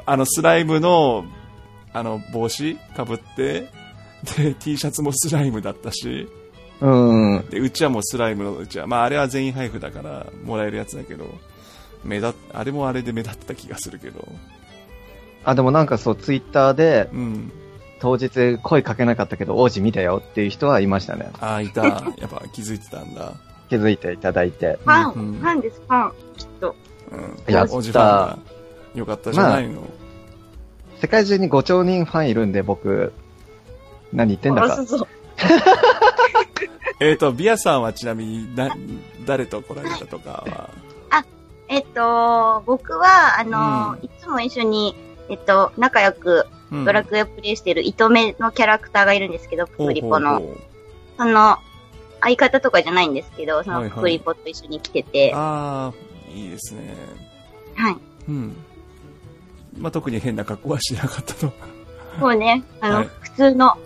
[0.07, 1.25] あのスライムの、
[1.92, 3.68] あの、帽子かぶって、
[4.37, 6.29] で、T シャツもスライムだったし、
[6.81, 7.46] うん。
[7.51, 8.87] で、うちわもスライムのうちわ。
[8.87, 11.27] まあ、あれは全員配布だから、もらえるやつだけど、
[12.05, 14.27] 目立っ、あれもあれで目立った気がするけど、
[15.45, 17.53] あ、でもなんかそう、ツイッターでうん。
[18.01, 21.31] 当日声かけなかったけど王子見たよっていう人はいましたね。
[21.39, 21.85] ああ、いた。
[21.85, 23.35] やっぱ気づいてたんだ。
[23.69, 24.79] 気づいていただいて。
[24.83, 26.13] ファン、うんファンです、ファン。
[26.37, 26.75] きっと。
[27.13, 27.17] う
[27.51, 27.55] ん。
[27.55, 28.39] やったおじファンが
[28.95, 29.83] よかったじゃないの。
[31.01, 33.13] 世界中に5兆人ファンいるんで僕、
[34.13, 34.79] 何言ってんだか。
[37.01, 38.69] えっ、と、ビアさんはちなみに、な、
[39.25, 40.71] 誰と来られたとかは、
[41.71, 44.97] えっと、僕は、あの、うんいつも一緒に、
[45.29, 50.43] えっと、仲良くうんドラクエをプレイしてる糸目のキャラクターがいるんですけど、プクリポの。
[51.17, 51.59] その、
[52.21, 56.95] 相方とかじゃないんですけど、そはいはいのプクリポと一緒に来てて、はああ、いいですね。
[57.77, 57.97] い。
[58.29, 58.57] うん。
[59.79, 61.53] まあ、特に変な格好はしなかったと。
[62.19, 63.79] もうね、あの、はい普通の、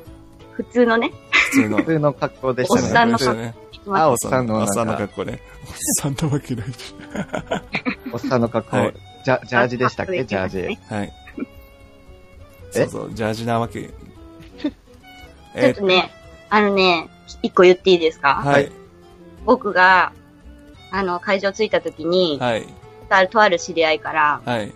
[0.53, 1.77] 普通のね、普通の。
[1.79, 2.83] 普通の格好でしたね。
[2.83, 3.64] おっさんの格普通ね。
[3.89, 5.41] あ、おっさんのおっさんの格好ね。
[5.67, 6.95] おっさんなわけないし。
[8.13, 8.95] おっさんの格好、はい
[9.25, 10.21] ジャジャージでしたっけ？
[10.21, 10.79] あジャージ。
[10.95, 11.13] はい。
[12.75, 12.79] え？
[12.81, 13.89] そうそう、ジャージなわけ。
[13.89, 14.71] ちょ
[15.55, 16.11] えっとね、
[16.51, 17.09] あのね、
[17.43, 18.71] 一個言っていいですか、はい。
[19.47, 20.13] 僕が、
[20.91, 22.67] あの、会場着いた時に、はい。
[23.09, 24.73] とあるとある知り合いから、はい。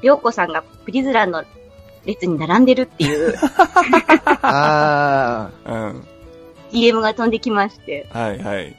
[0.00, 1.44] りょうこさんがプリズランの
[2.06, 3.34] 列に並んでるっていう
[4.42, 6.06] あうん。
[6.74, 8.76] DM が飛んできまして、はい、はい。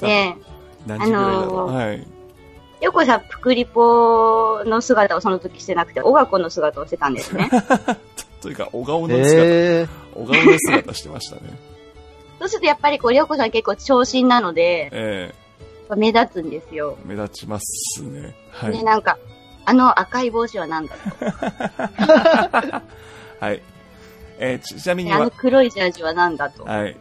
[0.00, 0.34] で、
[0.86, 1.70] 何時ぐらいだろう？
[1.70, 2.06] あのーはい。
[2.80, 7.48] りょうこさん、プクリポの姿をその時してなくて、おがこの姿をしてたんですね。
[8.42, 9.12] というか、小顔ー。
[9.18, 11.42] の姿、え小顔の姿してましたね。
[12.40, 15.32] そうするとやっぱりこう、りょうこさん結構長身なので、え
[15.96, 16.96] 目立つんですよ。
[17.04, 18.34] え目立ちますね。
[18.50, 18.82] はで、い。
[18.82, 19.16] なんか、
[19.64, 22.82] あの赤い帽子は何だと。
[23.38, 23.62] はい。
[24.44, 26.64] えーちちなみにであのは、黒いジャージは何だと。
[26.64, 26.96] はい。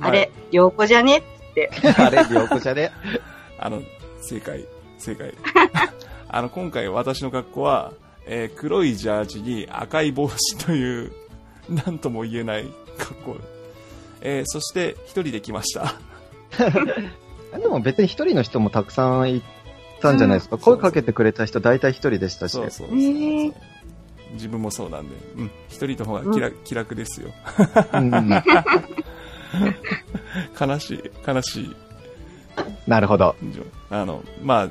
[0.00, 1.18] あれ、りょうこじゃね？
[1.18, 1.22] っ
[1.54, 1.70] て。
[1.72, 2.90] ー、あれ、両子車で。
[3.60, 3.82] あの、
[4.22, 4.64] 正解、
[4.98, 5.34] 正解。
[6.28, 7.92] あの、今回私の格好は、
[8.26, 11.12] えー黒いジャージに赤い帽子という、
[11.68, 12.64] なんとも言えない
[12.98, 13.36] 格好。
[14.22, 15.94] えーそして、一人で来ました。
[17.58, 19.42] でも別に一人の人もたくさんい
[20.00, 20.56] たんじゃないですか。
[20.56, 22.52] うん声かけてくれた人大体一人でしたし。
[22.52, 23.52] そうそうそうへー
[24.34, 27.30] 自分もそうなんで、うん、一人の方が気楽,、気楽ですよ。
[27.92, 28.30] うん
[30.60, 31.76] 悲しい、悲しい。
[32.86, 33.34] なるほど。
[33.90, 34.68] あの、まあ、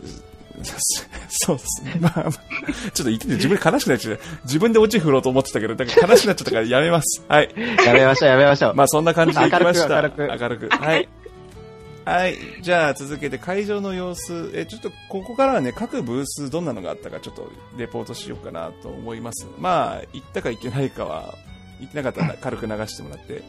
[1.30, 1.95] そうですね。
[1.99, 4.23] まあ、まあちょっと言ってて自分で悲しくなっちゃった。
[4.43, 7.23] 自分でオチ振ろうと思ってたけど、だから悲しくなっちゃったからやめます。
[7.28, 7.49] はい。
[7.86, 8.76] やめましょう、やめましょう。
[8.76, 9.95] まあそんな感じでいきました。
[9.95, 10.69] 明るく明る明るく。
[10.69, 11.10] はい。
[12.06, 12.38] はい。
[12.62, 14.52] じゃあ続けて会場の様子。
[14.54, 19.48] え、ちょっとここからはね、各ブースどんなのがあったかちょっとレポートしようかなと思います。
[19.60, 21.36] まあ、行ったか行ってないかは、
[21.80, 23.44] 行ってなかったら軽く流してもらって。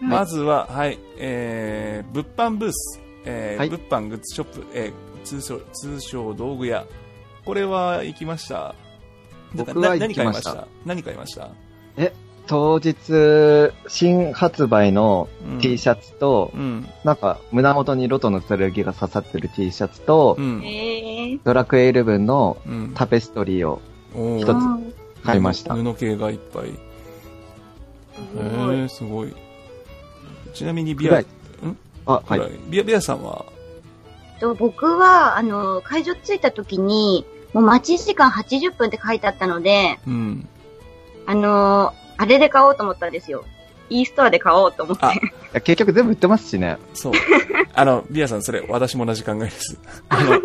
[0.00, 3.00] まずは、はい、えー、物販ブース。
[3.24, 6.86] えーはい物販グッズショップ、えー、通称、通称道具屋。
[7.44, 8.74] これは行きました？
[9.54, 10.68] 僕は行きました買いました？
[10.86, 11.50] 何買いました？
[12.48, 15.28] 当日、新発売の
[15.60, 16.88] T シャツと、うん。
[17.04, 20.62] なんか胸元にロトの剣が刺さってる T シャツと、うん。
[20.64, 21.40] えー。
[21.44, 22.92] ドラクエ11のうん。
[22.94, 23.80] タペストリーを
[24.14, 25.74] 一つうん買いました。
[25.74, 26.70] 布系がいっぱい。
[26.70, 26.72] へ
[28.16, 29.34] すごいえ、すごい。
[30.54, 31.26] ちなみにビア、ぐらい
[32.06, 32.36] あ、は。
[32.36, 33.44] いビア、ビアさんは、
[34.40, 40.48] と僕は、あの、会場着いた時に、もう待ち時間80分って書いてあったので、うん。
[41.26, 43.44] あのあれで買おうと思ったんですよ。
[43.90, 45.04] e ストアで買おうと思って。
[45.54, 46.76] あ結局全部売ってますしね。
[46.92, 47.12] そう。
[47.72, 49.78] あの、ビアさん、それ、私も同じ考えです。
[50.10, 50.42] あの、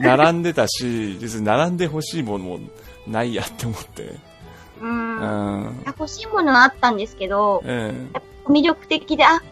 [0.00, 2.60] 並んでたし、実に並んで欲しいものも
[3.08, 4.02] ないやって思って。
[4.02, 4.18] う。
[4.82, 5.82] うんん。
[5.86, 7.92] 欲しいものはあったんですけど、え
[8.46, 9.42] 魅力的で、あ、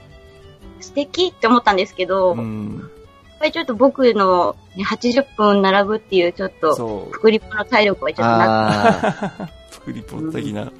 [0.81, 2.41] 素敵って思ったんですけど、え。
[2.41, 2.91] うやっん。
[3.41, 7.13] ぱりちょっと僕の、ね、80分並ぶっていうちょっと、そう。
[7.13, 10.71] プクリポの体力はちょっとなくあープクリポ的な。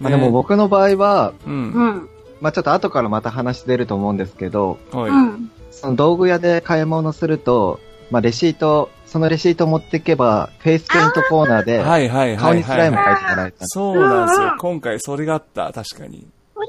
[0.00, 1.50] まあでも僕の場合は、う。
[1.50, 2.08] うんん。
[2.40, 5.10] まあちょっと後からまた話出ると思うんですけど、はい。
[5.10, 5.50] うん。
[5.70, 7.78] その道具屋で買い物すると、
[8.10, 13.06] まあレシート、そのレシートを持っていけば、フェイスペイントコーナーで、はいはいはい顔にスライムはい。
[13.06, 13.66] 描いてもらえた。
[13.66, 14.46] そうなんですうん。
[14.46, 16.26] よ今回それがあった、確かに。
[16.54, 16.68] これ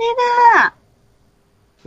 [0.56, 0.74] だ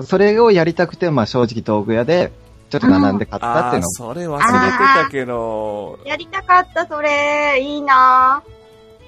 [0.03, 2.33] それをやりたくて、まあ正直道具屋で、
[2.71, 7.61] ちょっと並んで買ったっていうのそれ忘れてたけど、やりたかった、それ。
[7.61, 8.43] いいな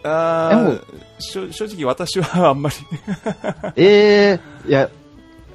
[0.08, 0.72] あ
[1.18, 2.76] 正直私はあんまり。
[3.76, 4.88] ええいや、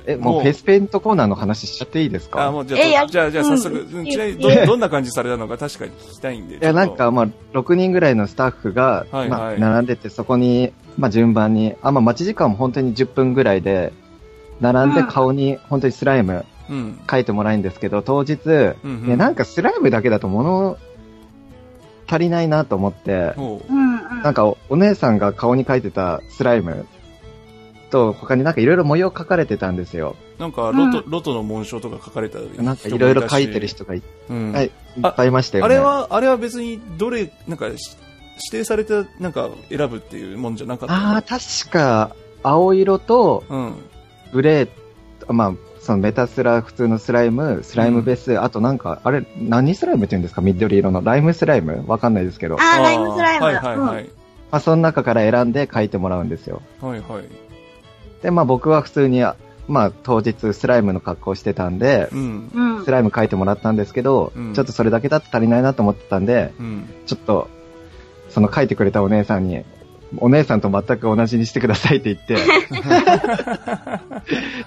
[0.05, 2.47] え、ももううフェイスペイントコーナーの話しちゃっていいですか？
[2.47, 6.55] あもうじゃあ、えやじゃあ、じゃあ早速、うんちなみにど、どんな感じされたのか確かに聞きたいんで。
[6.55, 13.93] いや、なんか、まあ、6人ぐらいのスタッフが、はいはいまあ、並んでて、そこに、まあ、順番に、あ、まあ、待ち時間も本当に10分ぐらいで、
[14.59, 16.99] 並んでうん顔に本当にスライムうん。
[17.09, 20.77] 書いてもらえるんですけど、当日、うんうんね、なんかスライムだけだと物
[22.09, 23.90] 足りないなと思って、うん。
[24.23, 26.85] なんかおお姉さんが顔に書いてたスライム
[27.91, 30.15] と、他になんかいろいろ模様書かれてたんですよ。
[30.39, 33.67] なんか、ロト、ロトの紋章とか書かれた人もいたしなんかいろいろ書いてる。
[33.67, 34.51] 人がいうん。
[34.53, 35.75] はいいっぱいいましたよね。
[35.75, 37.97] あれは、あれは別に、どれ、なんか、し
[38.51, 43.75] 指定された、なんか、選ぶっていうもんじゃなかったああ、確か、青色とうん。
[44.33, 50.41] グレー、まあ、そのメタスラ、普通のスライム、スライムベース、あとなんか、あれ、何スライムって言うんですか？
[50.41, 51.01] 緑色の。
[51.01, 51.83] ライムスライム？
[51.87, 52.57] わかんないですけど。
[52.57, 53.61] まあー、ライムスライムはいだ。
[53.61, 54.09] はいはい。
[54.51, 56.61] あ、その中から選んで書いてもらうんですよ。
[56.81, 57.23] はいはい。
[58.21, 59.23] で、まあ僕は普通に、
[59.67, 62.51] まあ当日スライムの格好してたんで、うん。
[62.53, 62.75] うん。
[62.77, 66.89] うんスライム書いてもらったんですけど、うんちょっとそれだけだと足りないなと思ってたんで、うん。
[67.07, 67.49] ちょっと、
[68.29, 69.65] その書いてくれたお姉さんに、
[70.17, 72.43] お姉さんと全く同じにしてくださいって言って、 ちょ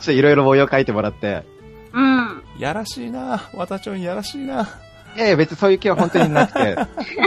[0.01, 1.45] っといろいろ模様書いてもらって、
[1.93, 2.43] うん。
[2.59, 3.51] やらしいな。
[3.55, 4.69] わたちょんやらしいな。
[5.17, 6.75] いやいや別にそういう気は本当になくて、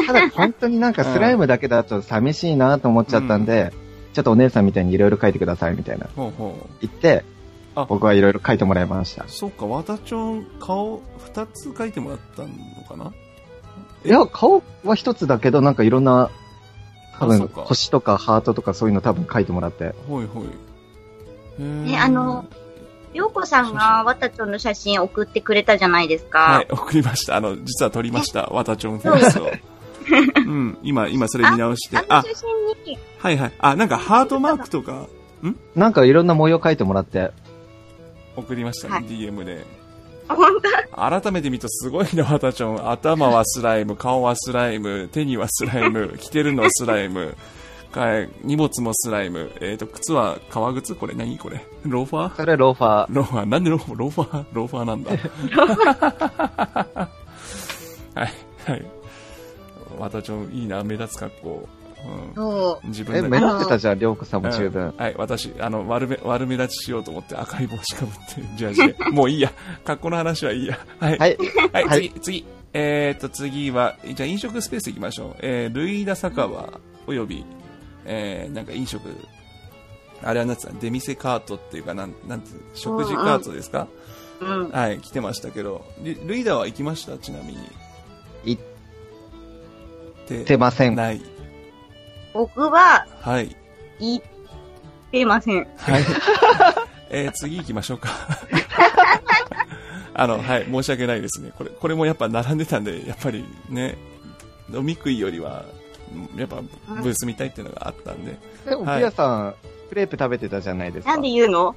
[0.07, 3.71] ただ本当になんかスライムだけだと寂しいなと思っちゃったんで、
[4.13, 6.69] ちょっとお姉さんみたいにいろいろ書いてくださいみたいなほうほう。
[6.81, 7.23] 言って
[7.75, 9.23] あ、僕はいろいろ書いてもらいました。
[9.27, 12.49] そっか、わたちょん、顔、二つ書いてもらったの
[12.89, 13.13] かな？
[14.03, 16.29] いや、顔は一つだけど、なんかいろんな、
[17.19, 19.93] 多分星とかハートとかそういうの多分書いてもらって。
[20.07, 21.63] ほいほい。
[21.63, 22.45] ねあの、
[23.13, 26.39] りょうこさんがわたちょんの写真送ってくれたじゃないですか。
[26.39, 27.35] はい、送りました。
[27.35, 28.43] あの、実は撮りました。
[28.47, 29.49] わたちょんフェイスを。
[30.37, 31.97] うん、今、今それ見直して。
[31.97, 33.53] ああの写真に、はいはい。
[33.59, 35.07] あ、なんかハートマークとか
[35.75, 37.31] なんかいろんな模様書いてもらって。
[38.35, 39.65] 送りましたね、はい DM で。
[40.27, 41.19] あ本当？
[41.21, 42.89] 改めて見るとすごいね、わたちょん。
[42.89, 47.35] 頭はスライム、顔はスライム、手にはスライム、 着てるのはスライム、
[48.43, 50.93] 荷物もスライム、えっ、と、靴は革靴？
[50.95, 51.37] これ何？
[51.37, 52.35] これローファー？
[52.35, 53.13] それローファー。
[53.13, 55.11] ローファー、なんでローファー、ローファー、ローファーなんだ。
[58.15, 58.33] はい、
[58.65, 58.85] はい。
[59.97, 61.69] わたちょん、いいな、目立つ格好。
[62.07, 62.85] うん、そう。
[62.85, 64.93] え、自分で目立ってたじゃん、りょうこさんも十分。
[64.97, 68.95] はい、私、あの、悪め、悪目立ちしようと思って赤い帽子かぶって、ジャージで。
[69.11, 69.51] もういいや。
[69.83, 70.79] 格好の話はいいや。
[70.99, 71.17] はい。
[71.17, 71.37] はい。
[71.73, 72.45] はい、はい次、次。
[72.73, 75.35] えー、っと、次は、じゃあ飲食スペース行きましょう。
[75.39, 77.43] えー、ルイダ酒場、および、
[78.05, 79.09] えー、なんか飲食、
[80.23, 83.87] あれはなんつうの出店カートっていうか、なん、なんて食事カートですか、
[84.41, 84.69] うん。
[84.69, 87.17] はい、来てましたけど、ルルイダは行きました？
[87.17, 87.57] ちなみに。
[88.45, 88.61] 行っ
[90.27, 90.95] ててません。
[90.95, 91.21] ない。
[92.37, 93.55] 僕は、はい。
[93.99, 94.21] 言っ
[95.11, 95.67] てません。
[95.77, 96.03] はい。
[97.09, 98.09] えー、次行きましょうか。
[100.13, 101.51] あの、はい、申し訳ないですね。
[101.57, 103.97] これ、これもやっぱ並んでたんで、やっぱりね、
[104.71, 105.63] 飲み食いよりは、
[106.35, 106.57] やっぱ
[107.01, 108.37] ブース見たいっていうのがあったんで。
[108.65, 109.55] でも、はいピアさん、
[109.89, 111.13] クレープ食べてたじゃないですか。
[111.13, 111.75] なんで言うの？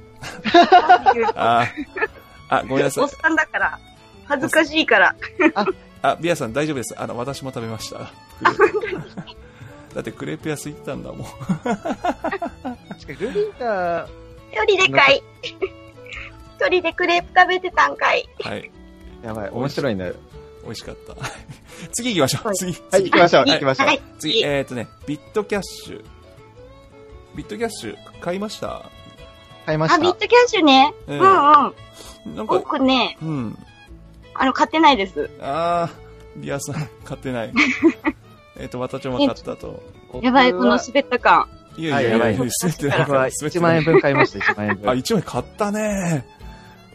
[1.35, 2.09] あー
[2.49, 3.09] あ、ごめんなさいおっ。
[3.09, 3.79] さんだから。
[4.25, 5.15] 恥ずかしいから。
[6.03, 6.93] あ、ビアさん大丈夫です。
[6.99, 8.11] あの、私も食べました。
[9.93, 11.27] だってクレープ屋空いてたんだもん。
[11.27, 11.75] 確か
[13.09, 14.07] にルリータ
[14.51, 15.23] 一人でかい。
[15.43, 18.27] 一人でクレープ食べてたんかい。
[18.41, 18.71] はい。
[19.23, 20.13] やばい、面白いね。
[20.63, 21.15] 美味しかった。
[21.91, 22.47] 次行きましょう。
[22.47, 22.71] はい次。
[22.91, 23.87] はい、行きましょう、はい行きましょう。
[23.87, 24.01] はい。
[24.19, 26.05] 次、えっ、ー、とね、ビットキャッシュ。
[27.35, 28.67] ビットキャッシュ買いました？
[28.77, 28.89] あ、
[29.65, 29.99] 買いました。
[29.99, 30.93] ビットキャッシュね。
[31.07, 32.35] ええうんうん。
[32.35, 33.57] なんか、僕ね、うん。
[34.35, 35.29] あの、買ってないです。
[35.41, 37.53] あー、リアさん、買ってない。
[38.57, 39.81] えっと、私も買ったと。
[40.11, 41.47] 僕やばい、このは滑った感。
[41.77, 44.91] いやいやいや、ばい滑ってない僕は1万円分買いました、1万円あ、分。
[44.93, 46.25] 1枚買ったね。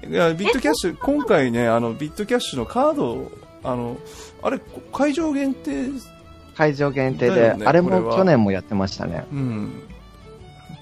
[0.09, 3.31] いや、ビットキャッシュ、今回ね、あの、ビットキャッシュのカード、
[3.65, 3.97] あの、
[4.43, 4.61] あれ、
[4.93, 5.89] 会場限定、
[6.55, 9.27] 会場限定で、ねあれも去年もやってましたね。
[9.33, 9.83] うん。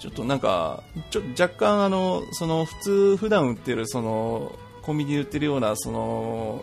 [0.00, 6.62] ちょっとなんか、ちょ若干あの、その、普通、普段売ってる、その、コンビニで売ってるような、その、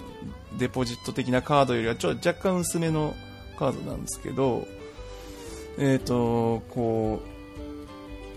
[0.60, 3.16] デポジット的なカードよりは、ちょ若干薄めの
[3.62, 4.66] カードなんですけど、
[5.78, 7.22] えっ、と、こ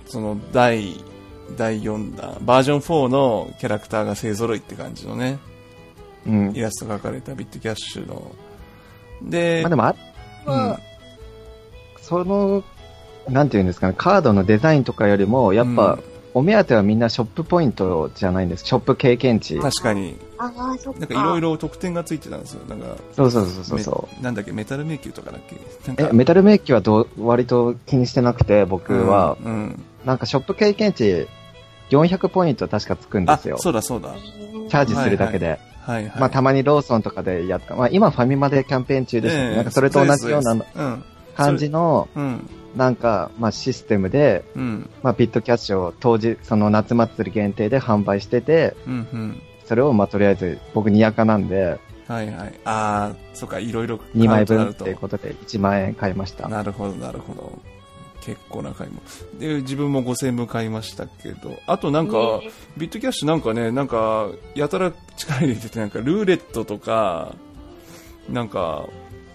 [0.07, 1.03] う、その、第、
[1.57, 5.39] 第4弾、バージョン4のキャラクターが勢揃いって感じのね、
[6.27, 6.61] うんイ。
[6.61, 8.33] ラストが描かれたビットキャッシュの。
[9.23, 9.95] で、まあでも、あ
[10.47, 10.77] うん
[12.03, 12.63] その、
[13.31, 15.99] なんていうんですかね、カードのデザインとかよりも、やっぱ、
[16.35, 18.67] お目当てはみんなショップポイントじゃないんです。
[18.67, 19.61] ショップ経験値。
[19.61, 21.01] 確かに、ああ、そっか。
[21.01, 22.63] なんかいろいろ特典がついてたんですよ。
[22.69, 25.57] なんか、そうそうそうそうなんだっけ、メタル迷宮とかだっけ？
[25.93, 31.29] えか、メタルメッキはどう割と気にしてなくて、僕は、うん、うんなんかショップ経験値
[31.91, 33.57] 400ポイント確かつくんであすよ。
[33.59, 34.15] そうだそうだ。
[34.69, 35.59] チャージするだけで。
[35.81, 36.21] はいはい。
[36.21, 37.77] まあたまにローソンとかでやった。
[37.77, 41.03] まあ今ファミマでキャンペーン中ですけど、ええなんかそれと同じような。
[41.37, 42.49] 感じの、うん。
[42.77, 44.91] なんか、まあシステムで、うん。
[45.03, 48.93] まあビットキャッシュを当時、その夏祭り限定で販売してて、うん。
[48.93, 49.43] うん。
[49.65, 52.61] それをまあとりあえず僕にやかなんで、はいはい。
[52.65, 56.49] ああ、そうか、いろいろ2枚分っていうことで1万円買いました。
[56.49, 57.59] なるほど、なるほど。
[58.21, 59.03] 結構な買い物。
[59.39, 67.35] で、自分も5000円分買いましたけど、あとなんか、ねビットキャッシュなんかね、なんか、やたら力入れてて、なんか、ルーレットとか、
[68.29, 68.87] なんか、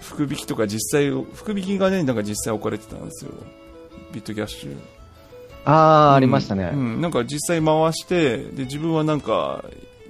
[0.10, 3.32] 福引きとか実際、福引きがね、なんか実際置かれてたんですよ。
[4.12, 4.76] ビットキャッシュ。
[5.66, 6.72] あー、ありましたね。
[6.74, 9.64] うん、うんなんか実際回して、で、自分はなんか、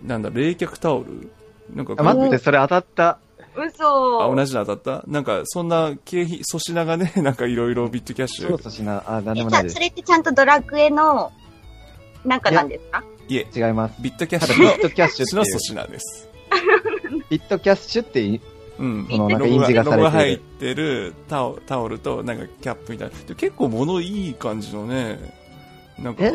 [0.04, 1.30] なんだ、冷却タオル
[1.76, 3.20] なんか、あ待って、それ当たった。
[3.56, 4.24] 嘘。
[4.24, 5.08] あ、同じの当たった？
[5.08, 8.60] なんか、そんな経費、粗品がね、 なんかいろいろビットキャッシュそう。
[8.60, 9.88] としな、あ、なんでえ、もないですじゃあそ。
[9.88, 11.32] れってちゃんとドラクエの、
[12.24, 13.04] なんかなんですか？
[13.28, 14.02] いえ、違います。
[14.02, 16.30] ビットキャッシュのットキャッシュしの粗っていう、品です。
[17.30, 18.40] ビットキャッシュってい
[18.80, 19.08] うん。
[19.10, 23.16] そのなんか印字がされてるロゴ入ってるタオタオルと、なんかキャップみたいな。
[23.28, 25.38] で結構物いい感じのね、
[26.00, 26.34] なんか、え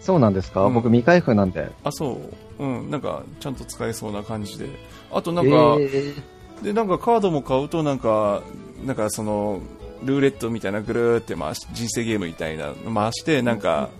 [0.00, 1.70] そうなんですか、うん僕未開封なんで。
[1.84, 2.18] あ、そ
[2.58, 2.64] う。
[2.64, 2.90] うん。
[2.90, 4.68] なんか、ちゃんと使えそうな感じで。
[5.12, 6.22] あとなんえか、ー
[6.62, 8.42] で、なんかカードも買うと、なんか、
[8.84, 9.60] なんかその、
[10.02, 13.90] ルーレットみたいなぐるーって回し、人生ゲームみたいなの回して、なんか、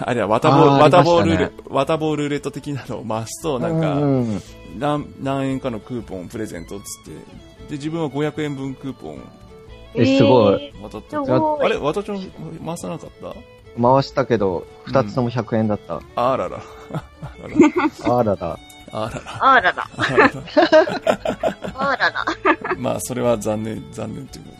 [0.00, 4.42] あれは、ワタボール、あーワタボールありましたねルーレ、ワタボールルーレット的なのを回すと、なんか、うんうん
[4.76, 9.22] 何、何円かのクーポンをプレゼントっつって、で、自分は500円分クーポン
[9.94, 12.18] えすごいえ渡ってすごいあれ私も
[12.64, 13.34] 回さなかった？
[13.80, 16.00] 回したけど、二つとも100円だった。
[16.16, 16.60] あらら。
[16.92, 17.02] あ
[17.42, 18.16] らら。
[18.16, 18.56] あらら。
[18.56, 18.58] ー、
[18.90, 20.32] あらら、あらら。
[21.74, 22.24] あらら。
[22.78, 24.50] まあ、それは残念、残念というこ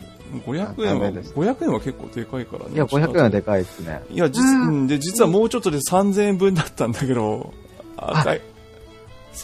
[0.45, 0.59] とで。
[0.63, 2.71] 500円は、残念です500円は結構でかいからね。
[2.75, 4.03] いや、500円はでかいですね。
[4.11, 7.53] いや、実、うんうんで、実はもうちょっとで3000円分だったんだけど、
[7.97, 8.41] 赤い。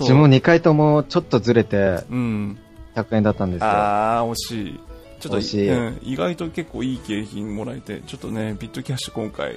[0.00, 2.58] 自分も2回ともちょっとずれてうん。
[2.94, 3.68] 100円だったんですよ。
[3.68, 4.80] あー、惜しい。
[5.20, 9.56] ちょっと、惜しいうん、意外と結構いい景品もらえて、ちょっとね、ビットキャッシュ今回、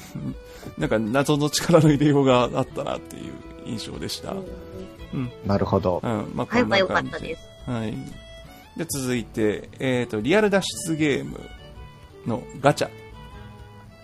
[0.78, 3.32] なんか謎の力の入れようがあったなっていう
[3.66, 4.32] 印象でした。
[4.32, 5.30] うん。
[5.46, 6.00] なるほど。
[6.02, 6.32] うん。
[6.34, 7.70] まあ、こんな感じったです。
[7.70, 7.92] はい。
[8.76, 11.38] で、続いて、えっ、と、リアル脱出ゲーム
[12.26, 12.90] のガチャ。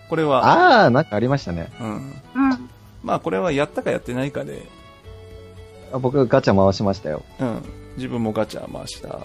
[0.09, 1.71] これは、あー、なんかありましたね。
[1.79, 1.89] うん。
[1.89, 2.69] うん。
[3.03, 4.67] まあ、これはやったかやってないかで、
[5.93, 7.23] あ僕ガチャ回しましたよ。
[7.39, 7.61] うん。
[7.97, 9.19] 自分もガチャ回した。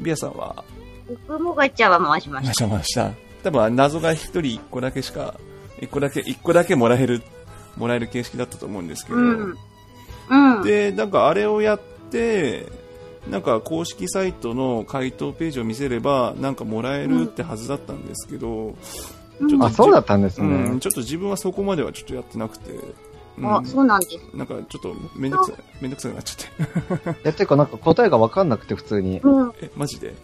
[0.00, 0.64] ビアさんは？
[1.28, 3.10] 僕もガチャは回しまガしチャ回した。
[3.42, 5.34] 多分、謎が一人一個だけしか、
[5.80, 7.22] 一個だけ、一個だけもらえる、
[7.76, 9.16] もらえる形式だったと思うんですけた。
[9.16, 9.56] ど、うん。
[10.30, 10.62] うん。
[10.62, 11.80] で、なんかあれをやっ
[12.10, 12.66] て、
[13.28, 18.74] なんか公式サイトの回答ページを見せれば、なんかもらえるってはずだったんですけど、
[19.38, 20.46] ちょっとあ、そうだったんですね。
[20.46, 22.72] うん、ちょっと自分はそこまではちょっとやってなくて、
[23.38, 24.18] うんあ、そうなんです。
[24.34, 27.18] なんかちょっとめんどくさい、めんどくさくなっちゃって。
[27.28, 29.20] え、てかなんか答えがわかんなくて普通に。
[29.20, 29.52] うん。
[29.60, 30.14] え、マジで？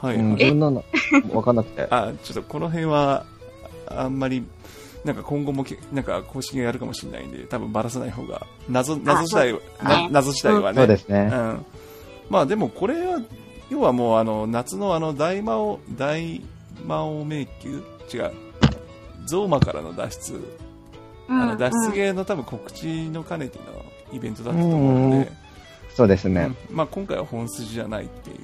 [0.00, 0.34] はい、うん、はい。
[0.34, 0.84] 自分のの
[1.32, 1.86] わかんなくて。
[1.90, 3.24] あ、ちょっとこの辺は、
[3.86, 4.44] あんまり、
[5.04, 9.60] なんか今後もけ、なんか公式がやるかもしれないんで、多分ばらさない方が、謎、謎自体は、
[10.10, 10.78] 謎自体はね。
[10.78, 11.30] そうですね。
[11.32, 11.66] うん。
[12.28, 13.20] まあでもこれは、
[13.70, 16.42] 要はもうあの、夏のあの、大魔王、大
[16.86, 17.78] 魔王迷宮？
[18.12, 18.32] 違う。
[19.26, 20.69] ゾーマからの脱出。
[21.30, 23.64] うんあの、脱出ゲーの多分告知の兼ねての
[24.12, 25.32] イベントだったと思うので、
[25.94, 26.50] そうですね。
[26.68, 28.38] うんまあ今回は本筋じゃないっていう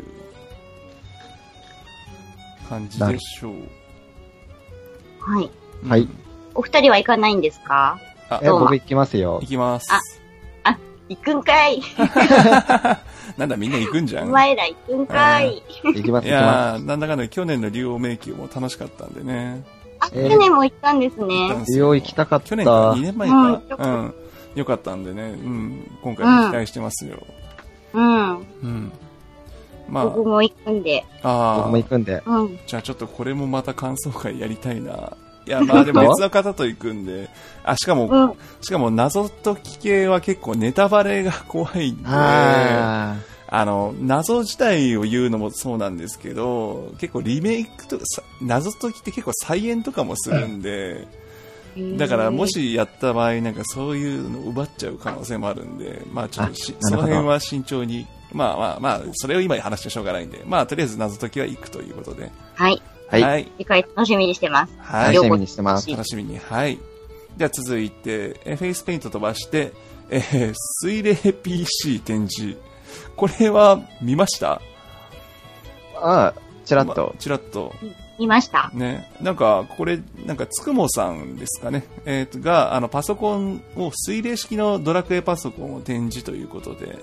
[2.68, 3.52] 感じでしょう。
[5.20, 5.50] はい。
[5.82, 6.08] うんはい。
[6.54, 7.98] お二人は行かないんですか？
[8.28, 9.46] あ僕行きますよ行。
[9.46, 9.88] きます。
[11.08, 11.80] 行くんかい
[13.38, 14.30] なんだみんな行くんじゃおん。
[14.32, 19.64] 前ら行くんかい行きます、い行きまやー、なんだかんだ去年の竜王迷宮も楽しかったんでね。
[20.00, 21.48] あ、えー去年も行ったんですね。
[21.48, 21.72] ですよす。
[21.72, 22.48] 利用行きたかった。
[22.48, 23.76] 去年か、2年前うんか。
[23.78, 24.14] うん。
[24.54, 25.22] よかったんでね。
[25.22, 25.90] うん。
[26.02, 27.18] 今回も期待してますよ。
[27.92, 28.38] うん。
[28.38, 28.92] うん。
[29.88, 31.04] ま僕も行くんで。
[31.22, 32.22] あ、あ僕もあ、行くんで。
[32.26, 32.58] うん。
[32.66, 35.12] じゃあちょっとこれもまた感想会やりたいな。
[35.46, 37.28] いや、まあ でも別の方と行くんで。
[37.64, 38.32] あ、しかも、うん。
[38.60, 42.08] しかも謎解き系は結構ネタバレが怖いんで。
[43.48, 51.06] ああの、謎自体を言うのもそうなんですけど、結構リメイクとか、さ謎解きって結構再演とかもするんで、
[51.98, 62.82] だからもしやった場合なんかそういうの奪っちゃう可能性もあるんで、まあちょっとその辺は慎重に、まあまあまあ、それを今話してしょうがないんで、まあとりあえず謎解きは行くということで、はい。
[63.08, 63.22] はい。
[63.22, 63.52] はい。
[63.58, 64.72] 次回楽しみにしてます。
[64.78, 65.90] はい楽しみにしてます。
[65.90, 66.38] 楽しみに。
[66.38, 66.78] はい。
[67.36, 69.72] では続いて、えフェイスペイント飛ばして、
[70.10, 72.56] えー水冷 PC 展示。
[73.16, 74.60] これは見ました？
[75.96, 77.20] ああ、ちらっとま。
[77.20, 77.72] ちらっと。
[78.18, 78.70] 見ました。
[78.72, 79.10] ね。
[79.20, 81.84] なんか、これ、なんか、つくもさんですかね。
[82.06, 86.98] えーと、が、あの、パソコンを、水冷式のドラクエパソコンを展示ということで、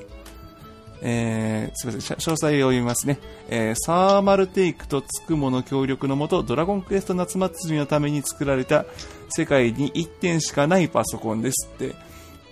[1.04, 3.20] えー、すみません、詳細を読みますね。
[3.50, 8.86] えー、サーマルテイクとつくもの協力のもと、ドラゴンクエスト夏祭りのために作られた
[9.30, 11.94] 世界に1点しかないパソコンですって、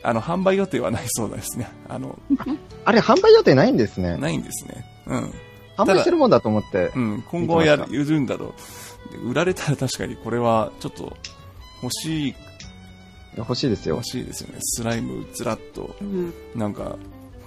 [0.03, 1.69] あの、販売予定はないそうですね。
[1.89, 2.17] あの、
[2.85, 4.17] あれ、販売予定ないんですね。
[4.17, 4.85] ないんですね。
[5.07, 5.33] うん。
[5.77, 6.99] 販売してるもんだと思ってう。
[6.99, 8.53] ん、今後やる、売るんだろ
[9.09, 9.11] う。
[9.11, 11.15] で売られたら確かにこれはちょっと
[11.83, 12.35] 欲しい、
[13.37, 14.05] 欲しいですよ欲。
[14.05, 14.55] しいですよね。
[14.61, 15.95] スライムずらっと。
[16.01, 16.33] うん。
[16.55, 16.97] なんか、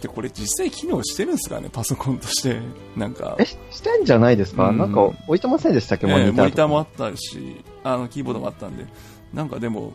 [0.01, 1.69] で、これ実際機能してるんですかね？
[1.73, 2.61] パソコンとして。
[2.97, 4.69] なんか、え、ししてんじゃないですか？
[4.69, 6.07] うんなんか置いてませんでしたっけ？
[6.07, 6.41] えモニターとか。
[6.41, 8.87] ーモニターもあったし、あの、キーボードもあったんで、
[9.33, 9.93] なんかでも、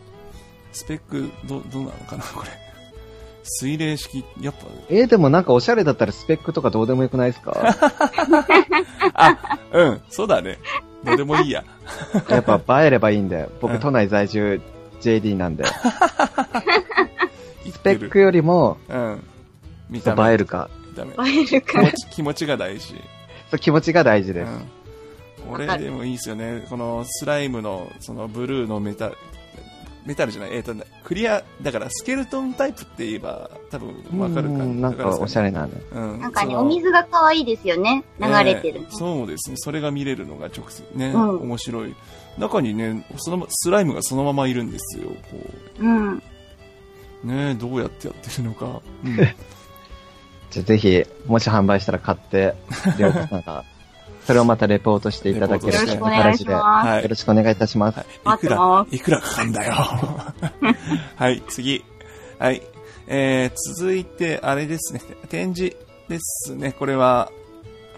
[0.72, 2.50] スペック、ど、どうなのかなこれ。
[3.42, 7.56] 水冷式、やっぱ、えーでもなんかおしゃれだったらスペックとかどうでもよくないですか？
[9.14, 10.58] あ、うん、そうだね。
[11.04, 11.64] どうでもいいや。
[12.28, 13.48] やっぱ映えればいいんで。
[13.60, 14.60] 僕、うん都内在住
[15.00, 15.64] JD なんで。
[15.64, 15.72] ス
[17.72, 19.22] スペックよりもうん。
[19.88, 20.30] 見た目。
[20.30, 20.68] 映えるか。
[20.90, 21.30] 見た目。
[21.30, 21.90] 映えるから。
[21.90, 22.94] 気持ち、気持ちが大事。
[23.50, 24.50] そう気持ちが大事です。
[24.50, 26.64] うん、これでもいいですよね。
[26.68, 29.16] このスライムの、そのブルーのメタル、
[30.06, 30.74] メタルじゃない、えっ、と、
[31.04, 35.72] クリア、だからスケルトンタイプって言えば、多分わかるかうんなんかおしゃれなね。
[35.92, 36.20] うん。
[36.20, 38.04] なんかね、お水が可愛いですよね。
[38.18, 38.84] 流れてるえ。
[38.84, 39.56] ーそうですね。
[39.58, 41.94] それが見れるのが直接ね、うん面白い。
[42.38, 45.08] 中にね、そのまスライムがそのままいるんですよ。
[45.08, 45.14] こ
[45.78, 46.14] うん。
[46.16, 46.22] う、
[47.24, 48.80] ね、どうやってやってるのか。
[49.04, 49.16] うん
[50.50, 52.54] じゃあぜひ、もし販売したら買って、
[52.98, 53.64] りょうこさんが、
[54.30, 56.88] それをまたレポートしていただけるレポートしてよろしくお願いします。
[56.88, 57.98] はいよろしくお願いいたします。
[57.98, 58.06] はい。
[58.06, 59.72] い待くらいくらかかんだよ。
[61.16, 61.84] はい、次。
[62.38, 62.62] はい。
[63.08, 65.00] えー、続いて、あれですね。
[65.28, 65.76] 展示
[66.08, 66.70] ですね。
[66.70, 67.32] これは、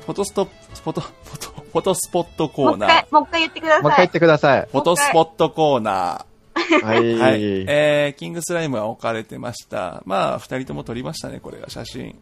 [0.07, 4.11] フォトスト、フォト、フォト、フォトスポットコーナーもう一回。、もう一回言ってくださいもう一回言っ。
[4.11, 4.68] てください。
[4.72, 6.24] フォトスポットコーナ
[6.55, 7.03] はい。
[7.03, 7.18] ー。
[7.18, 7.43] はい。
[7.68, 10.03] えー、キングスライムが置かれてました。
[10.07, 12.16] まあ、二人とも撮りましたね、これが写真。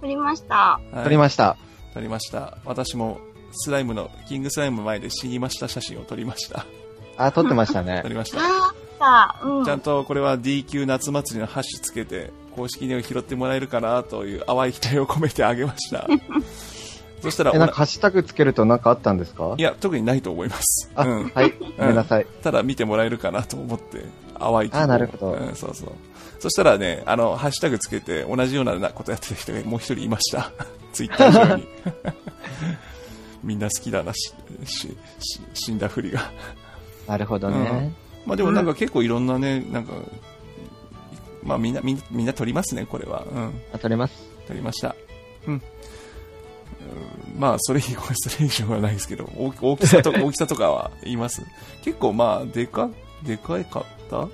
[0.00, 0.54] 撮りました。
[0.54, 1.56] はい撮りました。
[1.96, 2.58] 撮りました。
[2.66, 3.20] 私も、
[3.52, 6.66] スライムの、キングスライム前で死にました写真を撮りました。
[7.16, 8.08] あ、撮ってましたね 撮。
[8.10, 8.38] りました。
[9.42, 9.64] うん。
[9.64, 16.06] ちゃんとこれは D 級夏祭りのハッシュつけて、公式に拾ってもらえるかなという淡い期待を込めてあげました。
[17.22, 19.54] そしたら、え、なんかハッシュタグつけるとなんかあったんですか？
[19.56, 20.90] いや、特にないと思います。
[20.94, 21.28] あ、うん。
[21.34, 21.54] はい。
[21.78, 22.26] ごめんなさい。
[22.42, 24.04] ただ見てもらえるかなと思って、
[24.38, 25.92] 淡い希望あなるほどうん、そうそう。
[26.38, 30.52] そしたらね、あの、ハッシュタグつけて同じようなことやってる人がもう一人いました。
[30.92, 31.68] ツイッター上に。
[33.42, 34.32] みんな好きだなし、
[34.64, 36.30] し、し死んだふりが。
[37.06, 37.92] なるほどね。
[38.24, 39.92] まあでもなんか結構いろんなね、なんか、
[41.42, 43.24] まあみんな、みんな、みんな撮りますね、これは。
[43.30, 43.60] うん。
[43.72, 44.14] あ、撮れます。
[44.48, 44.96] 撮りました。
[45.46, 45.54] うん。
[45.54, 45.62] うん
[47.38, 51.42] まあ、それ以上、 それ以上はないですけど、大き大きさと、大きさとかは言います。
[51.82, 52.88] 結構まあ、でか、
[53.22, 54.28] でかいかった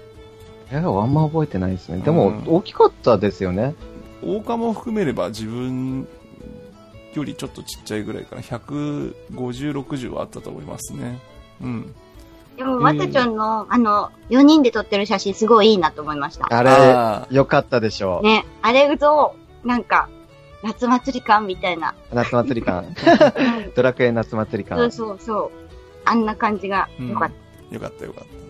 [0.73, 1.99] え、あんま覚えてないですね。
[1.99, 3.75] でも、うん大きかったですよね。
[4.25, 6.07] 大化も含めれば自分
[7.15, 8.43] よりちょっとちっちゃいぐらいかな。
[8.43, 11.21] 150、60はあったと思いますね。
[11.61, 11.95] うん。
[12.57, 16.47] でも、わたちゃんの、あの、4人で撮ってる写真すごいいいなと思いました。
[16.51, 18.27] あれ、あよかったでしょう。
[18.27, 20.09] ね、あれぞ、なんか、
[20.63, 21.95] 夏祭り感みたいな。
[22.13, 22.85] 夏祭り感。
[22.85, 22.87] う
[23.69, 24.93] んドラクエ夏祭りそう感。
[24.93, 25.51] そうそう。
[26.05, 27.31] あんな感じがよかっ
[27.73, 28.42] よかったよかった。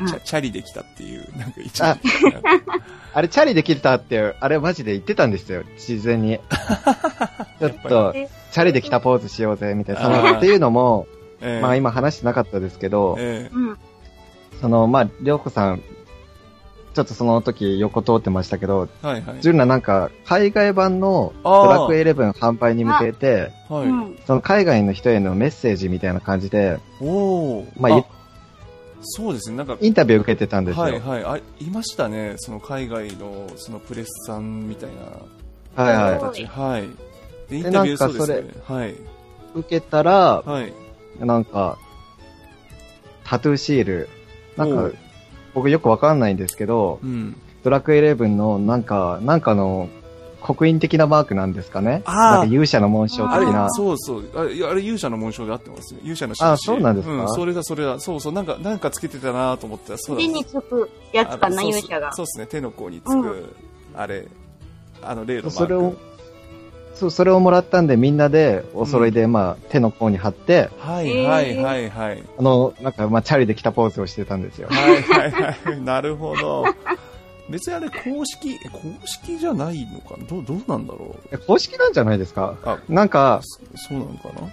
[0.00, 1.96] うんチャチャリできたっていう、 なんか一あ
[3.12, 6.38] あれ、チャリできたって、あれマジで言ってたんですよ、事前に。
[7.58, 10.02] ちょっと、えチャリできたポーズしようぜ、みたいな。
[10.02, 11.06] そのっていうのも、
[11.40, 13.18] ええまあ今話してなかったですけど。
[14.60, 15.82] その、まあ、りょうこさん、
[16.92, 19.40] ちょっとその時横通ってましたけど、えはいはい。
[19.40, 23.52] ジュンラなんか、海外版のドラクエ11販売に向けて。
[23.68, 26.78] その海外の人へのメッセージみたいな感じで。
[27.78, 28.04] まあい
[29.02, 30.82] そうですね、なんか、インタビュー受けてたんですよ。
[30.82, 31.24] はいはい。
[31.24, 34.90] あ、いましたね、その海外の、そのプレスさんみたい
[35.76, 36.44] なはいはい方たち。
[36.44, 36.88] はい。
[37.50, 38.52] で、インでタビューなんかそうですね。
[38.66, 38.94] はい。
[39.54, 40.72] 受けたら、はい。
[41.18, 41.78] なんか、
[43.24, 44.08] タトゥーシール、
[44.56, 44.90] なんか
[45.54, 47.36] 僕よくわかんないんですけど、うん。
[47.62, 49.88] ドラクエ11のなんか、なんかの
[50.54, 54.30] 刻印的なマークなんですかねあーなんか勇者の紋章あれ的な。、そうそう。
[54.34, 56.00] あれ、あれ勇者の紋章で合ってますね。
[56.02, 56.44] 勇者の印。
[56.44, 58.00] あそうなんですかうん、それだ、それだ。
[58.00, 58.32] そうそう。
[58.32, 62.12] なんか、なんかつけてたなと思ったら、そうだ手につくやつかな、勇者が。
[62.12, 62.46] そうですね。
[62.46, 63.54] 手の甲につく、うん
[63.94, 64.26] あれ、
[65.02, 65.56] あの、例のマーク。
[65.56, 65.94] それを、
[66.94, 72.22] そう、それをもらったんでみんなでお揃いで、まあ、手の甲に貼って、はいはいはいはい。
[72.38, 74.68] あの、なんか、まあ、チャリで来たポーズをしてたんですよ。
[74.70, 75.80] はいはいはい。
[75.82, 76.64] なるほど。
[77.50, 80.16] 別にあれ公式、え公式じゃないのか？
[80.16, 81.28] などう、どうなんだろう？
[81.32, 82.56] え公式なんじゃないですか？
[82.64, 84.48] あ、なんか、そそうなのかな？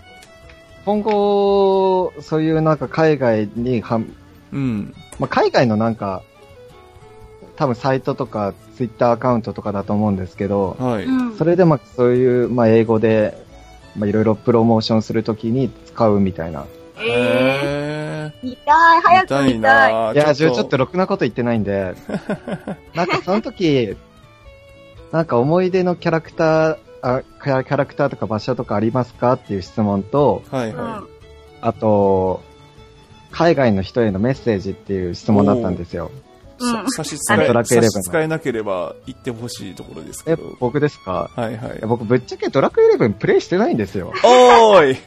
[0.86, 4.14] 今後、そういうなんか海外にはん、
[4.54, 4.94] うん。
[5.20, 6.24] まあ、海外のなんか、
[7.56, 11.06] 多分サイトとかツイッターアカウントとかだと思うんですけど、はい。
[11.06, 11.38] うん。
[11.38, 13.46] それでまあそういう、まあ、英語で、
[13.98, 16.66] まあ、いろいろプロモーションするときに使うみたいな。
[17.00, 19.54] えー、へ見たい、早く見たい。
[19.56, 19.94] 見たい。
[19.94, 21.94] ないや、ちょちょっとろくなこと言ってないんで、
[22.96, 23.96] なんかその時、
[25.12, 30.78] なんか思い出のキャラクター、あキャキャラクターとか場所とかありますかっていう質問と、はいうん。
[30.78, 31.04] は
[31.62, 32.42] あと、
[33.32, 36.12] 海外の人へのメッセージっていう質問だったんですよ。
[36.96, 41.30] 差し支えドラクエ11差し支えなければ言ってほしいところですけえど。、僕ですか？
[41.36, 41.80] はいはい。
[41.88, 44.12] 僕ぶっちゃけドラクエ11プレイしてないんですよ。
[44.24, 44.98] おーい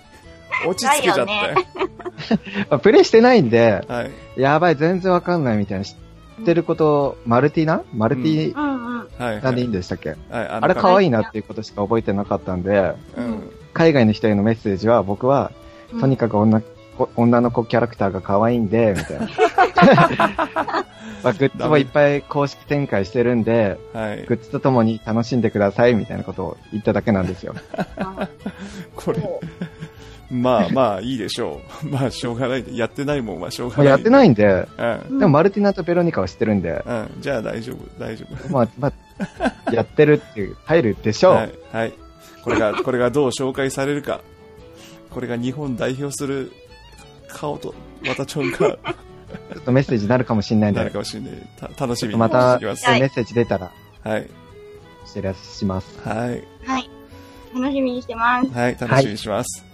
[0.67, 1.65] 落ち着けちゃっただよよ。
[2.71, 4.41] ま あプレイしてないんで、はい。
[4.41, 5.85] やばい、全然わかんないみたいな。
[5.85, 5.95] 知
[6.43, 7.83] ってること、マルティナ？
[7.95, 8.99] マルティうんうん。
[8.99, 9.43] はいはい。
[9.43, 13.51] なんでいいんでしたっけ、はい、ああれ可い愛いなっていうことしか覚えてなかったんで、うん。
[13.75, 15.53] 海外の人へのメッセージは僕は、
[16.01, 16.63] とにかく女
[16.97, 19.29] こ女の子キャラクターが可愛いんで、みたいな。
[21.23, 24.25] まあ、グッズもいっぱい公式展開してるんで、はい。
[24.25, 27.55] グッズとともに楽しんでください、みたいなことを言っただけなんですよ。
[28.97, 29.19] これ、
[30.31, 31.87] まあまあいいでしょう。
[31.91, 32.77] まあしょうがないで。
[32.77, 33.93] やってないもんはしょうがまあない。
[33.93, 34.69] やってないんで、
[35.09, 35.19] うん。
[35.19, 37.11] でもマルティナとベロニカは知ってるんで、うん。
[37.21, 38.53] じゃあ大丈夫、大丈夫。
[38.53, 41.35] まあ、まあ、やってるっていう、入るでしょう。
[41.35, 41.53] はい。
[41.73, 41.93] はい。
[42.45, 44.21] これが、これがどう紹介されるか。
[45.11, 46.53] これが日本代表する
[47.29, 47.75] 顔と、
[48.07, 51.33] またちょんがちょっとメッセージになるかもしれないんでなるか、もしれない。
[51.59, 52.87] た楽しみにまたしてきます。
[52.87, 53.73] はいメッセージ出たら、
[54.03, 54.29] はい。
[55.05, 56.01] お知らせします。
[56.05, 56.45] はい。
[56.65, 56.91] はい。
[57.55, 58.51] 楽しみにしてます。
[58.51, 58.77] はい。
[58.81, 59.63] 楽しみにします。
[59.63, 59.70] はい。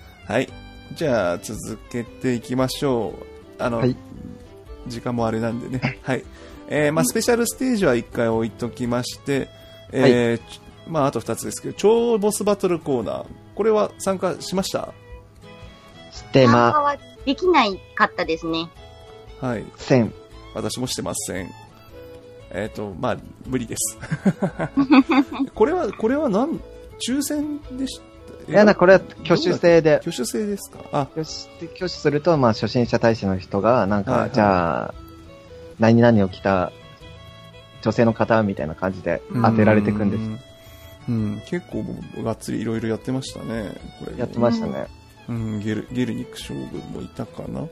[0.94, 3.14] じゃあ、続けていきましょ
[3.58, 3.62] う。
[3.62, 3.96] あの、はい
[4.88, 5.98] 時間もあれなんでね。
[6.02, 6.24] はい。
[6.68, 9.48] えー、まあ、スペシャルステージは一回置いときまして、
[9.92, 13.26] えーちまあ、あと二つですけど、超ボスバトルコーナー。
[13.54, 14.92] これは参加しました？
[16.12, 18.68] 参してま加はできないかったですね。
[19.40, 19.64] はい。
[19.76, 20.12] せん。
[20.54, 21.50] 私もしてません。
[22.50, 23.16] えっ、と、まあ、
[23.46, 23.98] 無理です。
[25.54, 26.60] これは、これはなん、
[27.06, 28.04] 抽選でした
[28.48, 30.78] いやな、これは挙手制で、挙手制ですか？
[30.92, 34.94] あ、挙手挙手すると、まあ、初心者大使の人が、なんか、はいはいじゃあ、
[35.78, 36.72] 何々を着た
[37.82, 40.20] 女性の方みたいな感じで当てられていくんです。
[40.20, 40.38] うん。
[41.08, 41.84] うん、結構
[42.22, 43.72] がっつりいろいろやってましたね。
[44.04, 44.86] これやってましたね。
[45.28, 47.68] うん、ゲル、ゲルニック将軍もいたかな？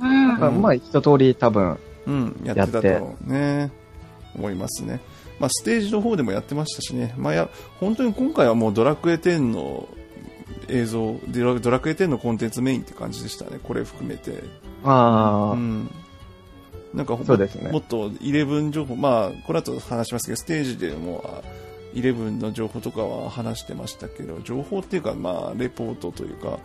[0.00, 0.38] うん。
[0.38, 3.70] まあ、まあ、一通り多分、うん、やってたとね、
[4.34, 5.00] 思いますね。
[5.40, 7.14] まあ、ステージの方でもやってましたしね。
[7.16, 7.48] まあ、や、
[7.80, 9.88] 本当に今回はもうドラクエ10の
[10.68, 13.58] 映像、ドラドラクエ10のコンテンツメインって感じでしたね。
[13.62, 14.44] これ含めて。
[14.84, 15.90] ああ、うん。
[16.94, 21.42] なんかほそうですねもっと11情報、まあ、この後話しますけど、ステージでも、あ
[21.94, 26.58] 11の情報とかは話してましたけど、情報っていうか、まあ、レポートというか、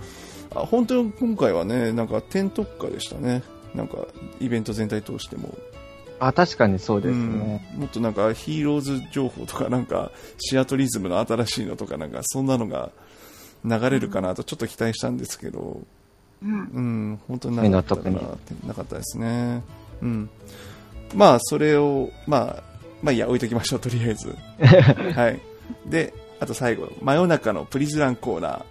[0.54, 3.44] あ本当に今回はね、なんか点特化でしたね。
[3.74, 3.98] なんか、
[4.40, 5.54] イベント全体通しても。
[6.20, 7.64] あ、確かにそうですね。
[7.74, 12.92] うんもっとなんか、ヒーローズ情報とか、なんか、シアトリズムの新しいのとか、なんか、そんなのが
[13.64, 15.82] 流れるかなと、ちょっと期待したんですけど、
[16.42, 16.52] うん。
[16.52, 18.22] うん、本当になかったかな
[18.68, 19.64] なかったですね。
[20.02, 20.30] うん。
[21.14, 22.64] まあ、それを、まあ、
[23.02, 24.36] まあいいや、置いときましょう、とりあえず。
[25.14, 25.40] はい。
[25.86, 28.66] で、あと最後、真夜中のプリズランコーナ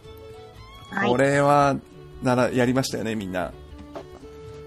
[0.90, 0.96] ー。
[0.96, 1.16] はいこ。
[1.16, 1.76] れは、
[2.22, 3.52] なら、やりましたよね、みんな。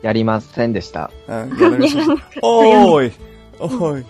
[0.01, 1.11] やりませんでした。
[1.27, 2.13] うん、やりました。
[2.41, 3.11] おーい、
[3.59, 4.05] おーい。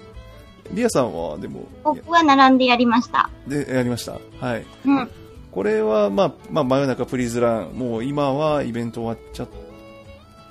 [0.73, 3.29] リアさんは、でも、僕は並んでやりました。
[3.47, 4.19] で、やりました？
[4.45, 4.65] はい。
[4.85, 5.09] うん。
[5.51, 9.47] これは、まあ、まあ、真夜中プリズラン、もう今はイベント終わっちゃっ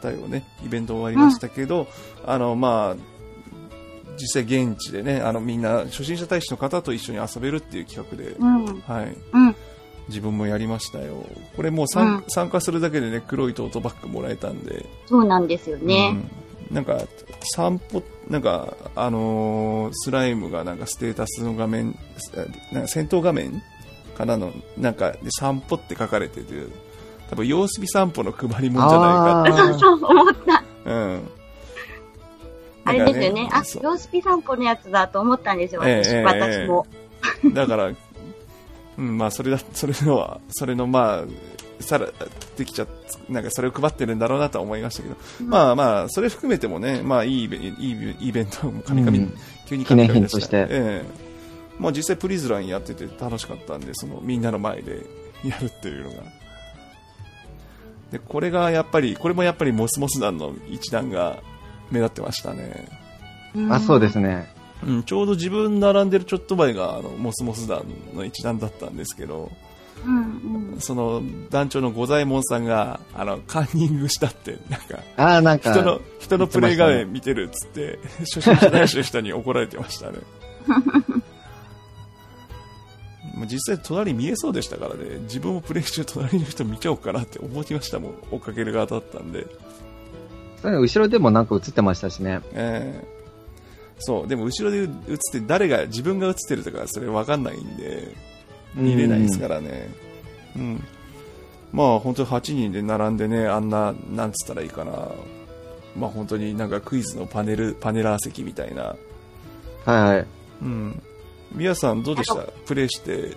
[0.00, 0.44] たよね。
[0.64, 1.86] イベント終わりましたけど、
[2.24, 3.02] あの、まあ、
[4.18, 8.64] 実際現地でね、あの、みんな、初心者大使の方と一緒に遊べるっていう企画で、うん。
[8.86, 9.14] はい。
[9.34, 9.54] うん。
[10.08, 11.24] 自分もやりましたよ。
[11.56, 16.16] これもう参,、うん参加するだけでね、黒いトートバッグもらえたんで、そうなんですよね。
[16.70, 17.00] うん、なんか
[17.54, 21.98] 散歩なんかあのースライムがなんかステータスの画面
[22.34, 23.62] えなんか戦闘画面
[24.16, 26.66] からのなんかで散歩って書かれてて
[27.30, 30.64] 多分様子見散歩の配り物じゃないかってあそうそう、思った。
[30.84, 31.30] うん
[32.86, 33.48] あれですよね。
[33.52, 36.86] あ、そうヨースピ散歩のやつだと思ったんですよ、私,、私も。
[37.52, 37.90] だから、
[38.98, 42.08] うん、まあ、それだ、それのは、それの、まあ、さら、
[42.56, 42.88] できちゃっ
[43.28, 49.34] なんかそれを配ってるんだろうなとは思いましたけど、まあまあ、それ含めてもね、まあ、いいイベいいイベント、カミカミ、うん
[49.66, 50.66] 急にカミカミ出記念品として。
[50.70, 51.04] ええ。
[51.78, 55.04] まあ実際プリズランやってて楽しかったんで、その、みんなの前で
[55.44, 56.22] やるっていうのが。
[58.12, 61.42] で、これがやっぱり、これもやっぱりモスモス団の一団が
[61.90, 62.88] 目立ってましたね。
[63.56, 63.72] ん。
[63.72, 64.54] あ、そうですね。
[64.84, 69.50] うん、ちょうど自分並んでるちょっと前があのモスモス団の一団だったんですけど
[70.04, 70.80] うんうん。
[70.80, 80.18] その団長の五左衛門さんがあのカンニングしたってなんかああ、なんか、人の人のプレイ画面見てるっつって初心者大使の人に怒られてましたね
[83.34, 89.46] もう実際隣見えそうでしたからね自分もプレイ中隣の人見ちゃおうかなって思いましたもん追っかける側だったんで
[90.62, 92.40] 後ろでもなんか映ってましたしね。
[92.52, 93.15] ええ
[93.98, 94.28] そう。
[94.28, 94.88] でも後ろで映っ
[95.32, 98.14] て誰が自分が映ってるとかそれ分かんないんで
[98.74, 99.88] 見れないですからね、
[100.54, 100.84] うん。
[101.72, 104.92] まあ本当に8人で並んでね、あんな、なんつったらいいかな、
[105.96, 108.96] まあ本当になんかクイズのパネル、パネラー席みたいな、
[109.84, 110.26] はいはい。
[110.62, 111.02] うん、
[111.52, 112.42] 宮さん、どうでした？
[112.66, 113.36] プレイして、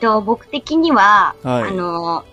[0.00, 1.62] と僕的には、はい。
[1.64, 2.24] あの、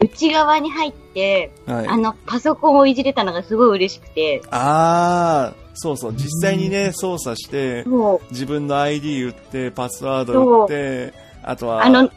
[0.00, 12.10] 内側に入って、はい、あの、パソコンをいじれたのがすごい嬉しくて、あー、そうそう、実際にね、操作して、も自分の ID 打って、パスワード打って、あとう、は、あの、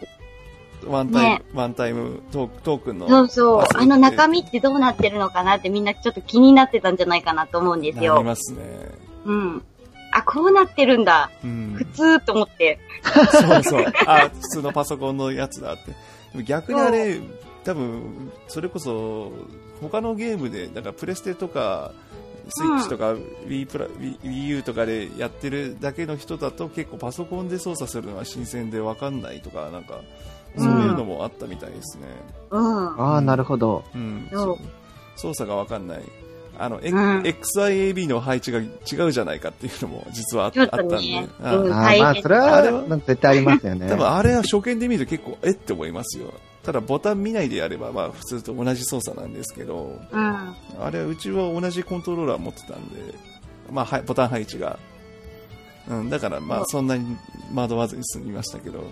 [0.87, 8.23] ワンタイム、ねワンタイムトークトークンの、そうそうあの中身ってどうなってるのかなってみんなちょっと気になってたんじゃないかなと思うんですなりよ。
[8.23, 8.59] ますね。
[9.25, 9.63] うん。
[10.11, 11.29] あ、こうなってるんだ。
[11.43, 11.85] うん普。
[11.85, 12.79] 通と思って。
[13.31, 13.85] そうそう。
[14.07, 15.91] あ、普通のパソコンのやつだって。
[15.91, 15.95] で
[16.39, 17.19] も逆にあれ、
[17.63, 19.31] 多分、それこそ、
[19.81, 21.91] 他のゲームで、だからプレステとか、
[22.51, 23.13] スイッチとか
[23.47, 30.01] Wii プラ Wii Wii U とかでやってるだけの人だと結構パソコンで操作するのは新鮮でわかんないとか、なんか、
[30.57, 32.03] そういうのもあったみたいですね。
[32.49, 33.01] うん。
[33.01, 33.83] ああ、なるほど。
[33.95, 34.27] うん。
[34.31, 34.57] そう
[35.15, 36.01] 操作がわかんない。
[36.57, 40.95] あの、うん XIAB の配置が違うじゃないかっていうのも実はあっちょっあったんで。
[40.95, 43.87] うんああ、まあ、それあれはは、なんか絶対ありますよね。
[43.89, 46.33] 多分あれは初見で見ると結構えって思いますよ
[46.63, 50.55] ただボタン見ないでやればまあ普通と同じ操作なんですけどうん。
[50.79, 53.15] あれはうちは同じコントローラー持ってたんで、
[53.71, 54.77] まあ、はいボタン配置が、
[55.89, 57.17] うん、だからまあそんなに
[57.53, 58.83] 惑わずに済みましたけど。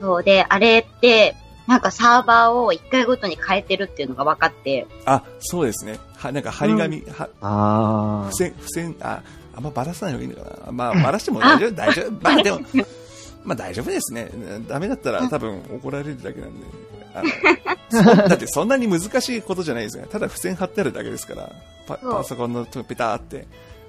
[0.00, 0.22] そう。
[0.22, 1.36] で、あれって、
[1.66, 5.98] なんかサーバーを一回ごとに変えてるっていうのが分かって、あそうですね。
[6.16, 9.22] はなんか張り紙、はあ付箋付箋あ
[9.56, 10.72] あんまばらさない方がいいのかな。
[10.72, 12.10] まあばらしても大丈夫大丈夫。
[12.22, 12.60] まあでも
[13.44, 14.30] まあ大丈夫ですね。
[14.68, 16.66] ダメだったら多分怒られるだけなんで
[17.14, 21.50] あのそ だってそんなに難しいことじゃないですよただ付箋貼ってあるだけですから。
[21.86, 23.46] パパソコンのとこペターって。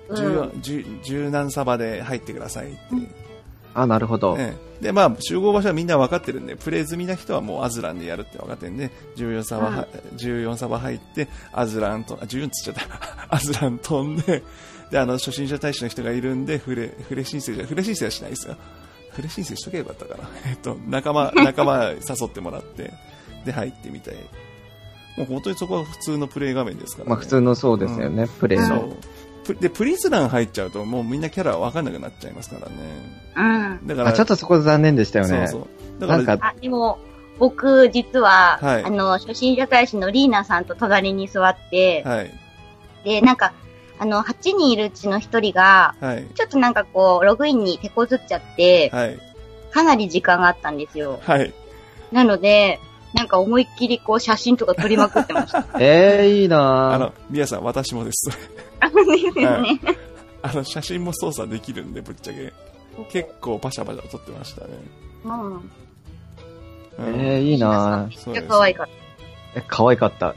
[0.09, 0.17] うん。
[0.17, 2.77] 14、十十何サバで入ってくださいって、
[3.73, 4.35] あ、あなるほど。
[4.37, 4.83] ええ。
[4.83, 13.27] でまあ集合場所はみんな分かってるんでプレイ済みな人はもうアズランでやるって分かってるんで14サバ,、は14サバ入ってアズランとあ14つっちゃった。
[13.35, 14.43] アズラン飛んで
[14.91, 18.55] であの初心者大使の人がいるんでフレフレ申請じゃフレ申請はしないですよ。
[19.11, 20.29] フレ申請しとけばよかったかな。
[20.45, 22.93] えっと仲間 仲間誘ってもらって
[23.45, 24.15] で入ってみたい。
[25.17, 28.97] もう本当にそこは普通のプレイ画面ですから、ね、まあ、普通のそうですよね、プレイの。
[29.59, 32.75] でプリズラン入っちゃうともうみんなキャラ分かんなくなっちゃいますからね。
[33.35, 33.87] うん。
[33.87, 35.47] だからあ、ちょっとそこ残念でしたよね。
[35.47, 35.67] そうそ
[35.97, 36.01] う。
[36.01, 36.97] だからなんか、あ、でも、
[37.37, 38.83] 僕、実は、はい。
[38.83, 42.33] あの、初心者大使のリーナさんと隣に座って、はい。
[43.03, 43.53] で、なんか、
[43.99, 46.25] あの、8人いるうちの1人が、はい。
[46.33, 49.19] ちょっとなんかこう、ログインに手こずっちゃって、はい。
[49.71, 51.19] かなり時間があったんですよ。
[51.23, 51.53] はい。
[52.11, 52.79] なので、
[53.15, 55.65] なんか思いっきりこう、写真とか撮りまくってました。
[55.79, 58.29] ええいいなぁあの、皆さん、私もです。
[58.81, 58.93] あ、で
[59.33, 59.79] すよね。
[60.41, 62.53] あの、写真も操作できるんで、ぶっちゃけ。
[63.09, 64.67] 結構パシャパシャ撮ってましたね。
[65.23, 65.53] うん。
[65.53, 65.71] うん
[66.97, 68.29] えー、いいなぁ。
[68.31, 68.87] めっちゃ可愛かっ
[69.55, 70.35] え、可愛かった。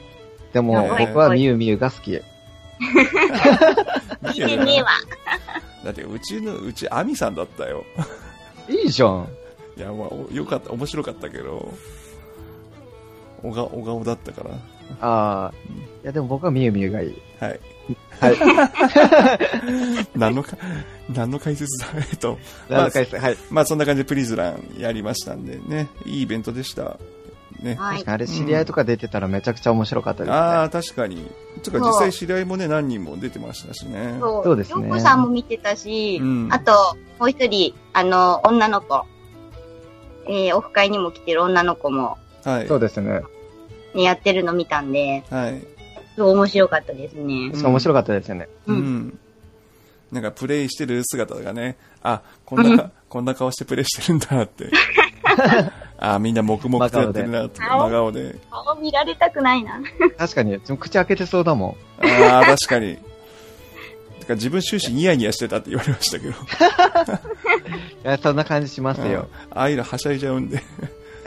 [0.52, 2.16] でも、僕はみゆみゆが好き。
[4.22, 4.28] た。
[4.30, 4.88] 聞いてねえわ。
[5.84, 7.84] だって、うちの、うち、アミさんだったよ。
[8.68, 9.28] いいじゃん。
[9.76, 11.72] いや、まあ、およかった、面白かったけど、
[13.42, 14.50] おが、お顔だったから。
[15.00, 15.52] ああ。
[16.02, 17.22] いや、でも僕はみゆみゆがいい。
[17.40, 17.60] はい。
[18.20, 18.36] はい。
[20.16, 20.56] 何のか、
[21.14, 21.86] 何の解説だ？
[21.96, 23.36] えっと、はい。
[23.50, 26.98] まあそんな感じでプリズランやりましたんでね、いいイベントでした。
[27.62, 27.76] ね。
[27.78, 28.02] はい。
[28.06, 30.36] あれ、知り合いとか出てたらめちゃくちゃ面白かったですね。
[30.36, 31.30] ああ、確かに。
[31.62, 34.16] つうか実際知り合いもね、何人も出てましたしね。
[34.20, 34.44] そう。
[34.44, 39.04] そうですねりょうこさんも見てたし、うんあと、もう一人、あの、女の子。
[40.30, 42.18] えー、オフ会にも来てる女の子も、
[42.48, 42.68] はい。
[42.68, 43.22] そうですね。
[43.94, 45.60] ね、やってるの見たんで、はい。
[46.14, 47.50] すごい面白かったですね。
[47.54, 48.48] そう面白かったですよね。
[48.66, 49.18] ううんん。
[50.10, 54.70] なんかプレイしてる姿がね、あ、こんなか、こんな顔してプレイしてるんだって。
[55.98, 58.36] あ、みんな黙々とやってるなって、真顔で。
[58.50, 59.80] 顔見られたくないな。
[60.16, 62.06] 確かに、口開けてそうだもん。
[62.06, 62.96] ああ、確かに。
[64.20, 66.32] てか自分終始ニヤニヤしてたって言われましたけど。
[66.32, 66.34] い
[68.04, 69.06] や、そんな感じしますよ。
[69.06, 70.62] うんああいうのはしゃいじゃうんで。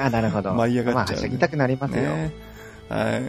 [0.05, 0.53] あ、なるほど。
[0.53, 2.01] 舞い上がっちゃうまあ、はしゃぎたくなりますよ。
[2.01, 2.33] ね。
[2.89, 3.21] はい。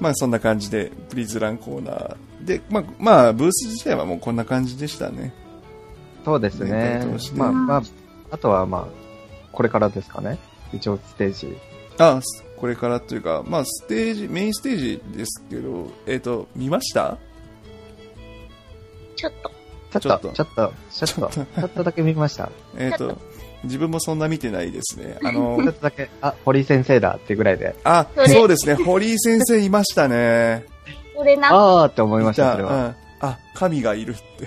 [0.00, 2.16] まあそんな感じで、プリズランコーナー。
[2.44, 5.32] で、まあ、まあ、ブース自体はもうこんな感じでしたね。
[6.24, 7.06] そうです全ね。
[7.34, 7.82] まあ、まあ、
[8.30, 8.86] あとはまあ、
[9.52, 10.38] これからですかね。
[10.72, 11.56] 一応ステージ。
[11.98, 17.18] あ、すこれからというか、まあステージ、メインステージですけど、えっ、と、見ました？
[19.16, 20.00] ちょっと。
[20.00, 22.50] ちょっと、ちょっと、ちょっと、ちょっとだけ見ました。
[22.78, 23.18] えっ、と、
[23.64, 25.18] 自分もそんな見てないですね。
[25.22, 27.76] あのちょ、っとだけ、あ、堀井先生だってぐらいで。
[27.84, 30.64] あ、そうですね、堀井先生いましたね。
[31.16, 31.48] それな。
[31.52, 32.72] あーって思いました、それは。
[32.72, 32.94] うん。
[33.20, 34.44] あ、神がいるって。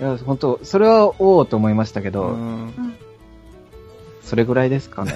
[0.00, 2.94] いや、本当それは、おおと思いましたけうど、ん。
[4.22, 5.14] それぐらいですかね。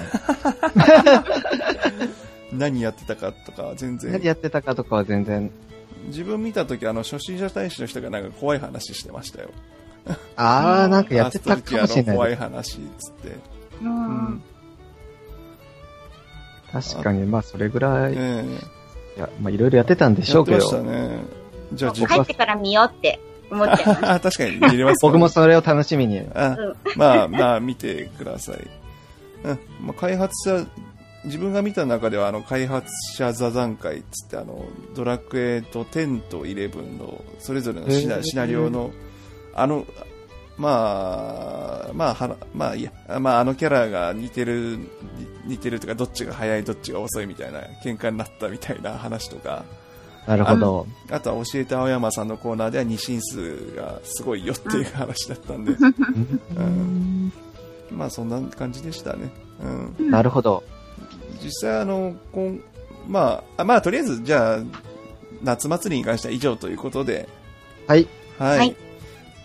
[2.51, 4.11] 何やってたかとか、全然。
[4.13, 5.51] 何やってたかとかは全然、
[6.07, 9.49] 自分見たとき、あの、初心者大使の人がなんか怖い話してましたよ。
[10.35, 12.35] あー、なんかやってたかもしれアストルティアの怖ないい。
[12.35, 13.29] 話っつって。
[13.29, 13.35] う。
[13.83, 14.43] うんん。
[16.71, 18.43] 確かに、まあ、それぐらい、いえ
[19.17, 21.19] や、まあ、いろいろやってたんでえしょうけやってましたど、ね。
[21.73, 24.13] じゃあ、帰ってから見ようって思っちゃいました。
[24.15, 26.21] あ確かに見れます、 僕もそれを楽しみに。
[26.33, 28.67] あうんまあまあ見てください。
[29.43, 29.59] うん。
[29.81, 30.65] まあ、開発者、
[31.25, 32.87] 自分が見た中では、あの、開発
[33.17, 38.91] 者座談会っつって、あの、ドラクエと10と11の、それぞれのシナシナリオの、
[39.55, 39.85] あの、
[40.57, 44.87] まあ、まあ、はなまあいいや、まあ、あのキャラが似てる、に
[45.45, 49.63] 似てるとか、どっちが早い、どっちが遅いみたいな、喧嘩になったみたいな話とか、
[50.27, 50.87] なるほど。
[51.11, 55.73] あとは教えて青山さんのコーナーでは二進数がすごいよっていう話だったんで、
[56.57, 57.31] うん
[57.91, 59.29] まあそんな感じでしたね。
[59.99, 60.09] うん。
[60.09, 60.63] なるほど。
[61.43, 62.61] 実際あの、こん
[63.07, 64.59] まあ、あまあとりあえずじゃあ、
[65.43, 67.29] 夏祭りに関しては以上ということで、
[67.85, 68.07] はい。
[68.39, 68.57] はい。
[68.57, 68.75] はい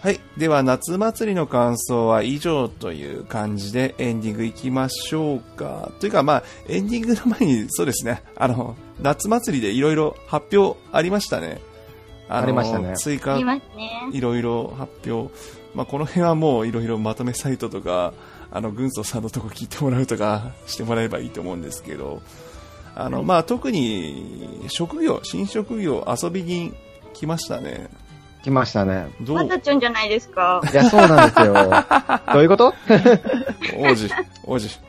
[0.03, 0.21] はい。
[0.39, 5.93] では、夏祭りの感想は以上という感じでエンディングいきましょうか。
[6.01, 11.61] というか、まあ、エンディングの前に、そうですね、あの、夏祭りでいろいろ発表ありましたね。
[12.31, 13.37] のありましたね追加。
[14.11, 15.31] いろいろ発表。
[15.75, 18.15] まあ、この辺はもういろいろまとめサイトとか、
[18.51, 22.23] あの、軍曹さんのとこ聞いてもらうとかしてもらえばいいと思うんですけど、
[22.95, 26.73] あの、まあ、特に、職業、新職業、遊びに
[27.13, 27.91] 来ましたね。
[28.43, 29.07] 来ましたね。
[29.21, 29.37] どう？
[29.37, 30.61] またちゅんじゃないですか。
[30.73, 31.55] いや、そうなんですよ。
[32.33, 32.75] どういうこと？
[33.77, 34.09] 王子、
[34.45, 34.81] 王子。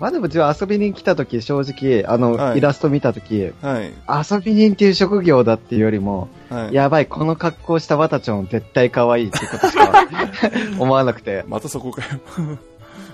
[0.00, 3.92] まあでも自分遊びに来た時、正直、あの、はいイラスト見た時、はい。
[4.32, 6.74] 遊び人っていう職業だっていうよりも、はい。
[6.74, 10.06] やばい、この格好したワタちゃん絶対可愛いってことしか
[10.80, 12.08] 思わなくて、またそこかよ。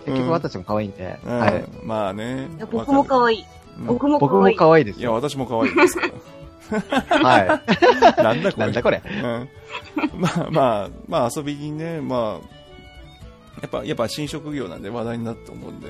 [0.06, 1.64] 結局ワタちゃん可愛いんで、うんはい。
[1.84, 2.66] まあねいや。
[2.72, 3.38] 僕も可愛い。
[3.40, 4.54] うん僕も僕も可愛い。
[4.54, 5.14] いや、可愛いですよ。
[5.14, 6.08] 私も可愛いですから。
[7.08, 7.60] は
[8.22, 8.60] なんだこい。
[8.60, 8.66] れ。
[8.66, 9.02] なんだこれ。
[9.06, 9.48] うん。
[10.20, 15.88] まあまあ、まあ遊びにね、まあ、やっぱ、やっぱ新職業なんで話題になったと思うんで、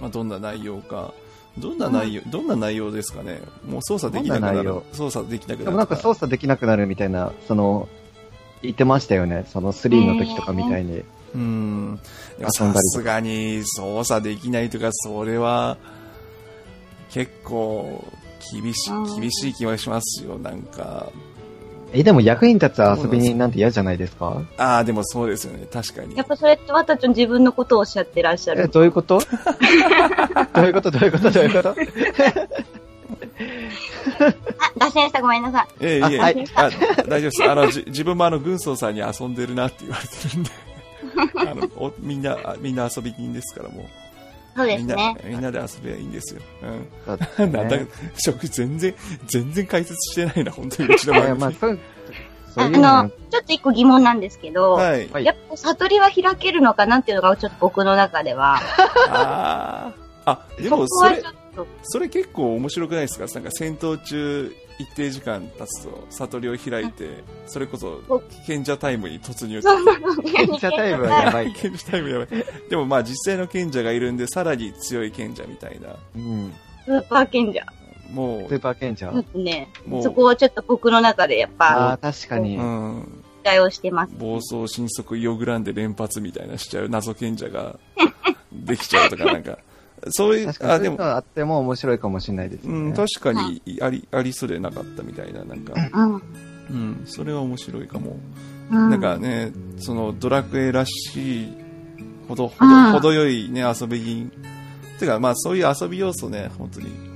[0.00, 1.12] まあどんな内容か。
[1.58, 4.80] どんな内容、どんな内容ですかねもう操作できなくなる。
[4.92, 5.64] 操作できなくなる。
[5.66, 7.88] でもなんか操作できなくなるみたいな、その、
[8.62, 9.44] 言ってましたよね。
[9.52, 11.02] その3の時とかみたいに。
[11.34, 12.00] うん。
[12.52, 15.76] さすがに操作できないとか、それは、
[17.10, 18.02] 結構、
[18.50, 21.06] 厳しうんい、厳しい気はしますよ、なんか。
[21.94, 24.40] え、でも役に立つ遊び人なんて嫌じゃないですか？
[24.56, 26.22] ああ、でもそうですよね、確かにや。
[26.22, 28.68] っぱそれってわたちゅん自分のことをおっしゃってらっしゃえ、る。
[28.70, 29.20] どういうこと？
[30.54, 30.90] どういうこと？
[30.90, 31.30] どういうこと？
[31.30, 31.68] どういうこと？
[31.70, 31.74] あ、
[34.78, 35.66] 脱線したごめんなさい。
[35.80, 37.44] ええいえ、あはいあ大丈夫です。
[37.44, 40.50] あの、じ自分もあの、軍曹さんに遊んでるなって言われてるんで。
[41.36, 43.84] あのおみんな、あみんな遊び人ですから、もう。
[44.54, 46.40] そうでみんなすね。、みんなで遊べばいいんですよ。
[47.06, 47.12] そ
[47.44, 47.52] うん。
[47.52, 47.78] なんだ
[48.50, 48.94] 全然、
[49.26, 51.38] 全然解説してないな、本当にうちの番組。
[51.38, 51.52] ま
[52.54, 55.08] あのの、ちょっと一個疑問なんですけど、はい。
[55.10, 58.60] はいやっぱ悟りは開けるのかなっていうのがちょっと僕の中では。
[59.08, 61.22] あーあ、でもそれ
[61.82, 63.26] それ結構面白くないですか？
[63.34, 68.00] なんか戦闘中一定時間経つと悟りを開いて、それこそ
[68.46, 71.52] 賢者タイムに突入賢者タイムはやばい。
[71.54, 72.28] 賢者タイムやばい。
[72.68, 75.96] でもまあ実際の賢者がいるんで、さらに強い賢者みたいな。
[76.16, 76.52] うん。
[76.84, 77.64] スーパー賢者。
[78.12, 82.60] もスーパー賢者ねもう、そこをちょっと僕の中でやっああ、ぱ、確かにう、。
[82.60, 83.22] うん。
[83.42, 84.12] 期待をしてます。
[84.18, 87.76] 暴走新速イオグランで連発みたいなしちゃう謎賢者が
[88.52, 89.58] できちゃうとかなんか、
[90.10, 92.74] そういう、あ、確かに、そうでも、あっても面白いかもしれないですね。
[92.74, 96.22] うん、確かにあり、ありそうでなかったみたいな、なんか、うん。
[96.70, 98.16] うん、それは面白いかも。
[98.70, 98.90] うん。
[98.90, 101.52] なんかね、そのドラクエらしい、
[102.28, 104.30] ほど、ほど、うん程よいね、遊び人。
[104.98, 107.12] てか、まあそういう遊び要素ね、本当に。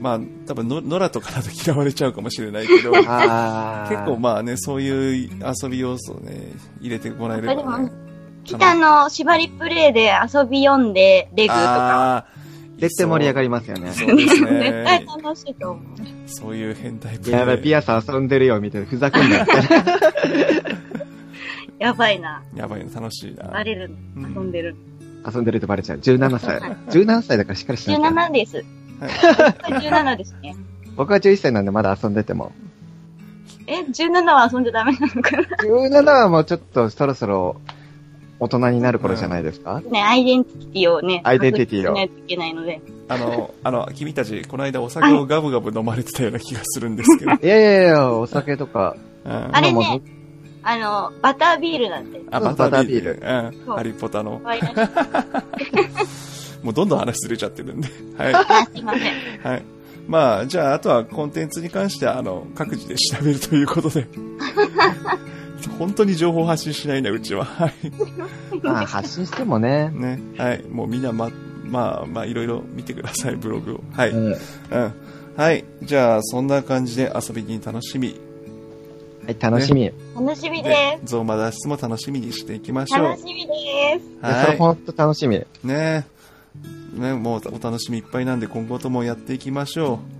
[0.00, 3.06] まあ、多分の、野良とかだと嫌われちゃうかもしれないけど、 結。
[4.04, 5.30] 構まあね、そういう
[5.62, 7.90] 遊び要素をね、入れてもらえればで
[8.44, 12.26] 北の縛りプレイで遊び読んで、レグとか。
[12.78, 13.92] 絶対盛り上がりりますよね。
[13.92, 14.44] そうです絶
[14.84, 15.06] 対ね。
[15.22, 15.84] 楽しいと思う。
[16.26, 18.86] そういう変態プレイやばい、ピアさん遊んでるよ、みたいな。
[18.86, 19.46] ふざけんなよ。
[21.78, 22.42] やばいな。
[22.54, 23.44] やばいね、楽しいな。
[23.48, 24.28] バレるの。
[24.28, 24.76] 遊んでる。
[25.26, 25.98] 遊んでるとバレちゃう。
[25.98, 26.58] 17歳。
[26.58, 28.08] 17歳だからしっかりしなきゃ。
[28.08, 28.56] 17です。
[28.56, 28.64] はい
[29.80, 30.56] 17ですね。
[30.96, 32.52] 僕は11歳なんでまだ遊んでても。
[33.66, 37.56] え、17は遊んじゃダメなのかな？17はもうちょっとそろそろ
[38.40, 42.80] 大人になる頃じゃないですか、ね、アイデンティティをね、アイデンティティをないといけないので。
[43.08, 47.32] あの、あの、君たち、この間お酒をガブガブ飲まれてたような気がするんですけど。
[47.42, 48.96] いやいやいや、お酒とか。
[49.24, 50.02] うんあれまね、
[50.62, 52.20] あの、バタービールなんて。
[52.30, 53.20] あ、うんバタービール。
[53.20, 53.76] バうん。
[53.76, 54.40] ハリポタの。
[56.62, 57.88] もうどんどん話ずれちゃってるんで。
[58.16, 58.34] はい。
[58.34, 59.02] あすいません。
[59.42, 59.62] はい。
[60.08, 64.06] まあ、じゃあ、あとはコンテンツに関しては、あの、各自で調べるということで。
[65.70, 67.44] 本当に情報発信しないね、うちは。
[67.44, 67.72] はい。
[68.62, 69.90] まあ発信してもね。
[69.90, 70.20] ね。
[70.36, 70.62] はい。
[70.64, 71.30] もうみんな、ま、
[71.64, 73.80] まあ、まあ、いろいろ見てください、ブログを。
[73.92, 74.10] はい。
[74.10, 74.92] うんうん。
[75.36, 75.64] はい。
[75.82, 78.20] じゃあ、そんな感じで遊びに楽しみ。
[79.24, 79.90] はい、楽しみ。
[80.14, 83.00] 楽しみでで、ゾウマ脱出も楽しみにしていきましす。
[83.00, 83.18] ょう楽。
[83.20, 84.06] しみです。
[84.06, 84.50] いやそはい。
[84.52, 85.42] れほんと楽しみ。
[85.64, 86.06] ね
[86.94, 90.13] ね、もうお楽しみいっぱいなんで今後ともやっていきましょう。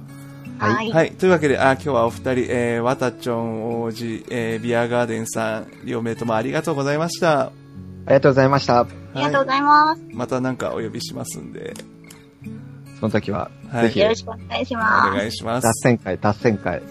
[0.58, 0.90] はいはい。
[0.92, 1.12] はい。
[1.12, 7.46] というわけで、あ今日はお二人、えー、わたちょん王子、えー、ビアガーデンさん、両名ともありがとうございました。
[7.46, 7.52] あ
[8.08, 8.80] りがとうございました。
[8.80, 9.46] ありがとうごい。
[9.48, 10.02] ざいます。
[10.12, 11.74] またなんかお呼びしますんで、
[13.00, 15.16] その時は、はいぜひよ、ろしくお願いしおます。
[15.16, 15.82] 願いしま脱す。
[15.82, 16.82] 線会、脱線会。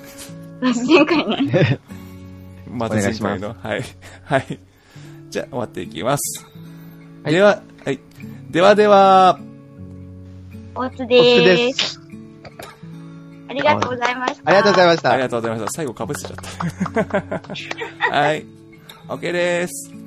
[0.61, 1.79] 前回ね。
[2.69, 3.83] また前回の、はい。
[4.25, 4.59] はい。
[5.29, 6.45] じゃあ、終わっていきます。
[7.23, 7.99] はいでは、はい。
[8.49, 9.39] ではでは、
[10.75, 12.02] おつおつででーす。
[13.53, 14.49] ありがとうございました。
[14.49, 15.21] ありがとうございましたあり。
[15.21, 15.71] がとうございました。
[15.71, 17.41] 最後かぶせちゃっ
[18.09, 18.09] た。
[18.17, 18.45] はい。
[19.07, 20.02] OK です。